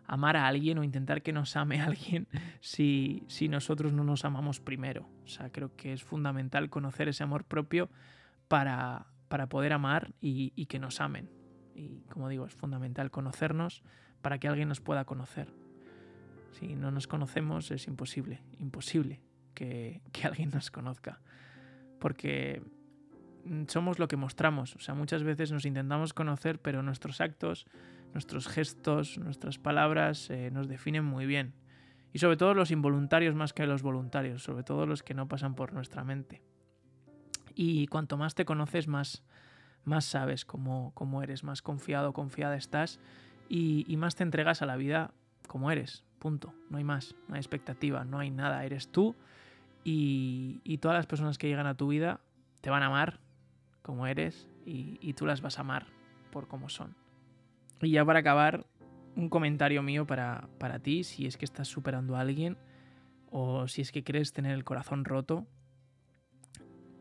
amar 0.06 0.36
a 0.36 0.46
alguien 0.46 0.78
o 0.78 0.84
intentar 0.84 1.22
que 1.22 1.32
nos 1.32 1.56
ame 1.56 1.80
a 1.80 1.84
alguien 1.86 2.28
si, 2.60 3.24
si 3.26 3.48
nosotros 3.48 3.92
no 3.92 4.04
nos 4.04 4.24
amamos 4.24 4.60
primero. 4.60 5.08
O 5.24 5.28
sea, 5.28 5.50
creo 5.50 5.74
que 5.76 5.92
es 5.92 6.02
fundamental 6.02 6.70
conocer 6.70 7.08
ese 7.08 7.22
amor 7.22 7.44
propio 7.44 7.90
para, 8.48 9.06
para 9.28 9.48
poder 9.48 9.72
amar 9.72 10.12
y, 10.20 10.66
que 10.66 10.78
nos 10.78 11.00
amen. 11.00 11.30
Y 11.74 12.02
como 12.10 12.28
digo, 12.28 12.46
es 12.46 12.54
fundamental 12.54 13.10
conocernos 13.10 13.82
para 14.24 14.38
que 14.40 14.48
alguien 14.48 14.68
nos 14.68 14.80
pueda 14.80 15.04
conocer. 15.04 15.52
Si 16.58 16.74
no 16.74 16.90
nos 16.90 17.06
conocemos 17.06 17.70
es 17.70 17.86
imposible, 17.86 18.40
imposible 18.58 19.20
que, 19.54 20.02
alguien 20.24 20.50
nos 20.50 20.72
conozca. 20.72 21.20
Porque 22.00 22.60
Mm, 23.44 23.64
somos 23.68 23.98
lo 23.98 24.08
que 24.08 24.16
mostramos. 24.16 24.74
O 24.76 24.80
sea, 24.80 24.94
muchas 24.94 25.22
veces 25.22 25.52
nos 25.52 25.64
intentamos 25.64 26.14
conocer, 26.14 26.60
pero 26.60 26.82
nuestros 26.82 27.20
actos, 27.20 27.66
nuestros 28.12 28.48
gestos, 28.48 29.18
nuestras 29.18 29.58
palabras 29.58 30.30
eh, 30.30 30.50
nos 30.50 30.68
definen 30.68 31.04
muy 31.04 31.26
bien. 31.26 31.54
Y 32.12 32.18
sobre 32.18 32.36
todo 32.36 32.54
los 32.54 32.70
involuntarios 32.70 33.34
más 33.34 33.52
que 33.52 33.66
los 33.66 33.82
voluntarios, 33.82 34.42
sobre 34.42 34.62
todo 34.62 34.86
los 34.86 35.02
que 35.02 35.14
no 35.14 35.28
pasan 35.28 35.54
por 35.54 35.72
nuestra 35.72 36.04
mente. 36.04 36.42
Y 37.54 37.86
cuanto 37.88 38.16
más 38.16 38.34
te 38.34 38.44
conoces, 38.44 38.88
más, 38.88 39.24
más 39.84 40.04
sabes 40.04 40.44
cómo, 40.44 41.22
eres, 41.22 41.44
más 41.44 41.60
confiado, 41.60 42.12
confiada 42.12 42.56
estás 42.56 43.00
y, 43.48 43.84
y 43.86 43.96
más 43.96 44.14
te 44.16 44.22
entregas 44.22 44.62
a 44.62 44.66
la 44.66 44.76
vida 44.76 45.12
como 45.46 45.70
eres. 45.70 46.04
Punto. 46.18 46.54
No 46.70 46.78
hay 46.78 46.84
más, 46.84 47.14
no 47.28 47.34
hay 47.34 47.40
expectativa, 47.40 48.04
no 48.04 48.18
hay 48.18 48.30
nada. 48.30 48.64
Eres 48.64 48.88
tú 48.88 49.14
y, 49.84 50.60
y 50.64 50.78
todas 50.78 50.96
las 50.96 51.06
personas 51.06 51.38
que 51.38 51.48
llegan 51.48 51.66
a 51.66 51.76
tu 51.76 51.88
vida 51.88 52.20
te 52.60 52.70
van 52.70 52.82
a 52.82 52.86
amar 52.86 53.20
como 53.82 54.06
eres 54.06 54.48
y, 54.64 55.12
tú 55.12 55.26
las 55.26 55.42
vas 55.42 55.58
a 55.58 55.60
amar 55.60 55.86
por 56.32 56.48
como 56.48 56.70
son. 56.70 56.96
Y 57.82 57.90
ya 57.90 58.04
para 58.04 58.20
acabar, 58.20 58.64
un 59.14 59.28
comentario 59.28 59.82
mío 59.82 60.06
para, 60.06 60.48
para 60.58 60.78
ti, 60.78 61.04
si 61.04 61.26
es 61.26 61.36
que 61.36 61.44
estás 61.44 61.68
superando 61.68 62.16
a 62.16 62.20
alguien 62.20 62.56
o 63.30 63.68
si 63.68 63.82
es 63.82 63.92
que 63.92 64.02
quieres 64.02 64.32
tener 64.32 64.52
el 64.52 64.64
corazón 64.64 65.04
roto, 65.04 65.46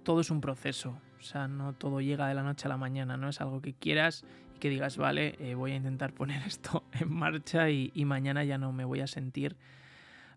todo 0.04 0.20
es 0.20 0.30
un 0.30 0.42
proceso. 0.42 1.00
O 1.18 1.24
sea, 1.24 1.48
no 1.48 1.72
todo 1.72 2.02
llega 2.02 2.28
de 2.28 2.34
la 2.34 2.44
noche 2.44 2.68
a 2.68 2.70
la 2.70 2.78
mañana, 2.78 3.16
no 3.16 3.30
es 3.30 3.40
algo 3.40 3.62
que 3.62 3.74
quieras 3.74 4.26
y 4.53 4.53
que 4.64 4.70
digas, 4.70 4.96
vale, 4.96 5.36
eh, 5.40 5.56
voy 5.56 5.74
a 5.74 5.76
intentar 5.76 6.14
poner 6.16 6.42
esto 6.44 6.86
en 6.94 7.12
marcha 7.12 7.70
y, 7.70 7.92
mañana 8.06 8.46
ya 8.46 8.58
no 8.58 8.72
me 8.72 8.86
voy 8.86 9.02
a 9.02 9.08
sentir 9.08 9.58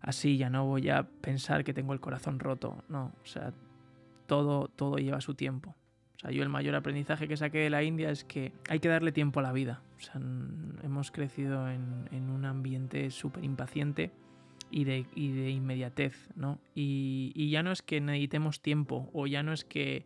así, 0.01 0.35
ya 0.35 0.49
no 0.49 0.65
voy 0.65 0.89
a 0.89 1.03
pensar 1.03 1.63
que 1.63 1.73
tengo 1.73 1.93
el 1.93 2.01
corazón 2.01 2.39
roto. 2.39 2.83
No, 2.89 3.13
o 3.23 3.25
sea, 3.25 3.53
todo, 4.25 4.67
todo 4.67 4.97
lleva 4.97 5.21
su 5.21 5.33
tiempo. 5.33 5.77
O 6.17 6.19
sea, 6.19 6.31
yo 6.31 6.43
el 6.43 6.49
mayor 6.49 6.75
aprendizaje 6.75 7.29
que 7.29 7.37
saqué 7.37 7.59
de 7.59 7.69
la 7.69 7.83
India 7.83 8.09
es 8.09 8.25
que 8.25 8.51
hay 8.67 8.79
que 8.79 8.89
darle 8.89 9.13
tiempo 9.13 9.39
a 9.39 9.43
la 9.43 9.53
vida. 9.53 9.81
O 9.95 10.01
sea, 10.01 10.15
hemos 10.83 11.09
crecido 11.11 11.69
en, 11.69 12.29
un 12.29 12.43
ambiente 12.43 13.09
súper 13.11 13.45
impaciente 13.45 14.11
y 14.69 14.83
de, 14.83 15.05
y 15.15 15.31
de, 15.31 15.51
inmediatez, 15.51 16.27
¿no? 16.35 16.59
Y, 16.75 17.49
ya 17.49 17.63
no 17.63 17.71
es 17.71 17.81
que 17.81 18.01
necesitemos 18.01 18.59
tiempo 18.59 19.09
o 19.13 19.25
ya 19.25 19.41
no 19.41 19.53
es 19.53 19.63
que 19.63 20.05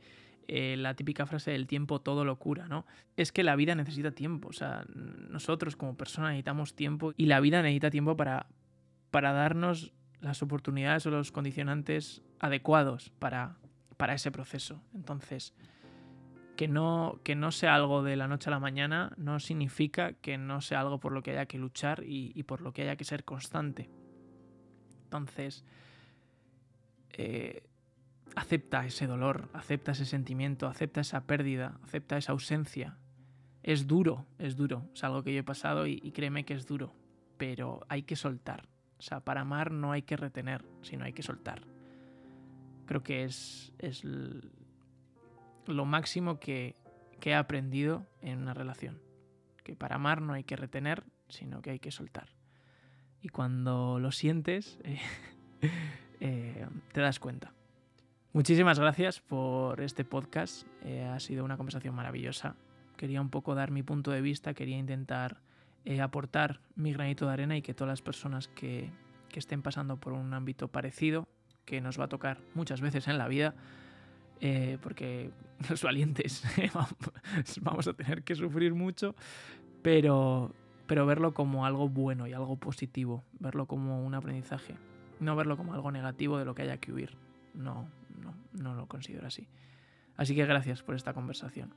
eh, 0.53 0.75
la 0.75 0.95
típica 0.95 1.25
frase 1.25 1.51
del 1.51 1.65
tiempo 1.65 2.01
todo 2.01 2.25
lo 2.25 2.37
cura, 2.37 2.67
¿no? 2.67 2.85
Es 3.15 3.31
que 3.31 3.41
la 3.41 3.55
vida 3.55 3.73
necesita 3.73 4.11
tiempo. 4.11 4.49
O 4.49 4.51
sea, 4.51 4.83
nosotros 4.93 5.77
como 5.77 5.95
personas 5.95 6.31
necesitamos 6.31 6.75
tiempo 6.75 7.13
y 7.15 7.27
la 7.27 7.39
vida 7.39 7.61
necesita 7.61 7.89
tiempo 7.89 8.17
para, 8.17 8.47
para 9.11 9.31
darnos 9.31 9.93
las 10.19 10.43
oportunidades 10.43 11.05
o 11.05 11.09
los 11.09 11.31
condicionantes 11.31 12.21
adecuados 12.41 13.11
para, 13.17 13.55
para 13.95 14.13
ese 14.13 14.29
proceso. 14.29 14.83
Entonces, 14.93 15.53
que 16.57 16.67
no, 16.67 17.21
que 17.23 17.35
no 17.35 17.53
sea 17.53 17.73
algo 17.73 18.03
de 18.03 18.17
la 18.17 18.27
noche 18.27 18.49
a 18.49 18.51
la 18.51 18.59
mañana 18.59 19.13
no 19.15 19.39
significa 19.39 20.11
que 20.11 20.37
no 20.37 20.59
sea 20.59 20.81
algo 20.81 20.99
por 20.99 21.13
lo 21.13 21.23
que 21.23 21.31
haya 21.31 21.45
que 21.45 21.59
luchar 21.59 22.03
y, 22.03 22.33
y 22.35 22.43
por 22.43 22.59
lo 22.59 22.73
que 22.73 22.81
haya 22.81 22.97
que 22.97 23.05
ser 23.05 23.23
constante. 23.23 23.89
Entonces, 25.05 25.63
eh, 27.13 27.63
acepta 28.35 28.85
ese 28.85 29.07
dolor, 29.07 29.49
acepta 29.53 29.91
ese 29.91 30.05
sentimiento, 30.05 30.67
acepta 30.67 31.01
esa 31.01 31.25
pérdida, 31.25 31.79
acepta 31.83 32.17
esa 32.17 32.31
ausencia. 32.31 32.97
Es 33.63 33.87
duro, 33.87 34.25
es 34.39 34.55
duro, 34.55 34.89
es 34.93 35.03
algo 35.03 35.23
que 35.23 35.33
yo 35.33 35.39
he 35.39 35.43
pasado 35.43 35.85
y, 35.85 35.99
créeme 36.11 36.45
que 36.45 36.53
es 36.53 36.65
duro, 36.65 36.93
pero 37.37 37.81
hay 37.89 38.03
que 38.03 38.15
soltar. 38.15 38.67
O 38.97 39.01
sea, 39.01 39.19
para 39.19 39.41
amar 39.41 39.71
no 39.71 39.91
hay 39.91 40.03
que 40.03 40.17
retener, 40.17 40.63
sino 40.81 41.05
hay 41.05 41.13
que 41.13 41.23
soltar. 41.23 41.63
Creo 42.85 43.03
que 43.03 43.23
es, 43.23 43.73
es 43.79 44.03
lo 44.03 45.85
máximo 45.85 46.39
que, 46.39 46.75
que 47.19 47.31
he 47.31 47.35
aprendido 47.35 48.05
en 48.21 48.39
una 48.39 48.53
relación. 48.53 49.01
Que 49.63 49.75
para 49.75 49.95
amar 49.95 50.21
no 50.21 50.33
hay 50.33 50.43
que 50.43 50.55
retener, 50.55 51.03
sino 51.29 51.61
que 51.61 51.71
hay 51.71 51.79
que 51.79 51.91
soltar. 51.91 52.29
Y 53.21 53.29
cuando 53.29 53.99
lo 53.99 54.11
sientes, 54.11 54.79
eh, 56.19 56.67
te 56.91 57.01
das 57.01 57.19
cuenta. 57.19 57.53
Muchísimas 58.33 58.79
gracias 58.79 59.19
por 59.19 59.81
este 59.81 60.05
podcast. 60.05 60.65
Eh, 60.85 61.03
ha 61.03 61.19
sido 61.19 61.43
una 61.43 61.57
conversación 61.57 61.93
maravillosa. 61.93 62.55
Quería 62.95 63.19
un 63.19 63.29
poco 63.29 63.55
dar 63.55 63.71
mi 63.71 63.83
punto 63.83 64.11
de 64.11 64.21
vista, 64.21 64.53
quería 64.53 64.77
intentar 64.77 65.41
eh, 65.83 65.99
aportar 65.99 66.61
mi 66.75 66.93
granito 66.93 67.25
de 67.25 67.33
arena 67.33 67.57
y 67.57 67.61
que 67.61 67.73
todas 67.73 67.89
las 67.89 68.01
personas 68.01 68.47
que, 68.47 68.89
estén 69.33 69.61
pasando 69.61 69.97
por 69.97 70.13
un 70.13 70.33
ámbito 70.33 70.69
parecido, 70.69 71.27
que 71.65 71.81
nos 71.81 71.99
va 71.99 72.05
a 72.05 72.07
tocar 72.07 72.39
muchas 72.53 72.79
veces 72.79 73.09
en 73.09 73.17
la 73.17 73.27
vida, 73.27 73.53
eh, 74.39 74.77
porque 74.81 75.31
los 75.69 75.83
valientes 75.83 76.41
vamos 77.61 77.87
a 77.87 77.93
tener 77.93 78.23
que 78.23 78.35
sufrir 78.35 78.73
mucho, 78.73 79.13
pero, 79.81 80.55
pero 80.87 81.05
verlo 81.05 81.33
como 81.33 81.65
algo 81.65 81.89
bueno 81.89 82.27
y 82.27 82.33
algo 82.33 82.55
positivo, 82.55 83.25
verlo 83.41 83.65
como 83.65 84.05
un 84.05 84.15
aprendizaje, 84.15 84.75
no 85.19 85.35
verlo 85.35 85.57
como 85.57 85.73
algo 85.73 85.91
negativo 85.91 86.37
de 86.37 86.45
lo 86.45 86.55
que 86.55 86.61
haya 86.61 86.77
que 86.77 86.93
huir. 86.93 87.17
No, 87.53 87.89
no, 88.21 88.35
no 88.53 88.75
lo 88.75 88.87
considero 88.87 89.27
así. 89.27 89.47
Así 90.15 90.35
que 90.35 90.45
gracias 90.45 90.83
por 90.83 90.95
esta 90.95 91.13
conversación. 91.13 91.73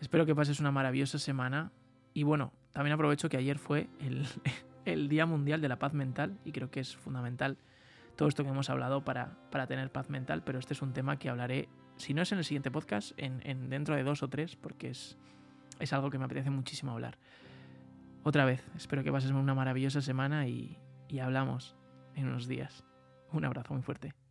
Espero 0.00 0.26
que 0.26 0.34
pases 0.34 0.60
una 0.60 0.70
maravillosa 0.70 1.18
semana. 1.18 1.72
Y 2.12 2.22
bueno, 2.22 2.52
también 2.72 2.94
aprovecho 2.94 3.28
que 3.28 3.36
ayer 3.36 3.58
fue 3.58 3.88
el, 4.00 4.26
el, 4.84 5.08
Día 5.08 5.26
Mundial 5.26 5.60
de 5.60 5.68
la 5.68 5.78
Paz 5.78 5.94
Mental 5.94 6.38
y 6.44 6.52
creo 6.52 6.70
que 6.70 6.80
es 6.80 6.96
fundamental 6.96 7.58
todo 8.16 8.28
esto 8.28 8.42
que 8.42 8.50
hemos 8.50 8.70
hablado 8.70 9.04
para, 9.04 9.36
para 9.50 9.66
tener 9.66 9.92
paz 9.92 10.08
mental, 10.08 10.42
pero 10.42 10.58
este 10.58 10.72
es 10.72 10.80
un 10.80 10.94
tema 10.94 11.18
que 11.18 11.28
hablaré, 11.28 11.68
si 11.96 12.14
no 12.14 12.22
es 12.22 12.32
en 12.32 12.38
el 12.38 12.44
siguiente 12.44 12.70
podcast, 12.70 13.12
en, 13.18 13.40
en 13.44 13.68
dentro 13.68 13.94
de 13.94 14.02
dos 14.04 14.22
o 14.22 14.28
tres, 14.28 14.56
porque 14.56 14.88
es, 14.88 15.18
es 15.80 15.92
algo 15.92 16.08
que 16.08 16.18
me 16.18 16.24
apetece 16.24 16.48
muchísimo 16.48 16.92
hablar. 16.92 17.18
Otra 18.22 18.46
vez, 18.46 18.66
espero 18.74 19.04
que 19.04 19.12
pases 19.12 19.30
una 19.30 19.54
maravillosa 19.54 20.00
semana 20.00 20.48
y, 20.48 20.78
y 21.08 21.18
hablamos 21.18 21.76
en 22.14 22.28
unos 22.28 22.48
días. 22.48 22.84
Un 23.32 23.44
abrazo 23.44 23.74
muy 23.74 23.82
fuerte. 23.82 24.25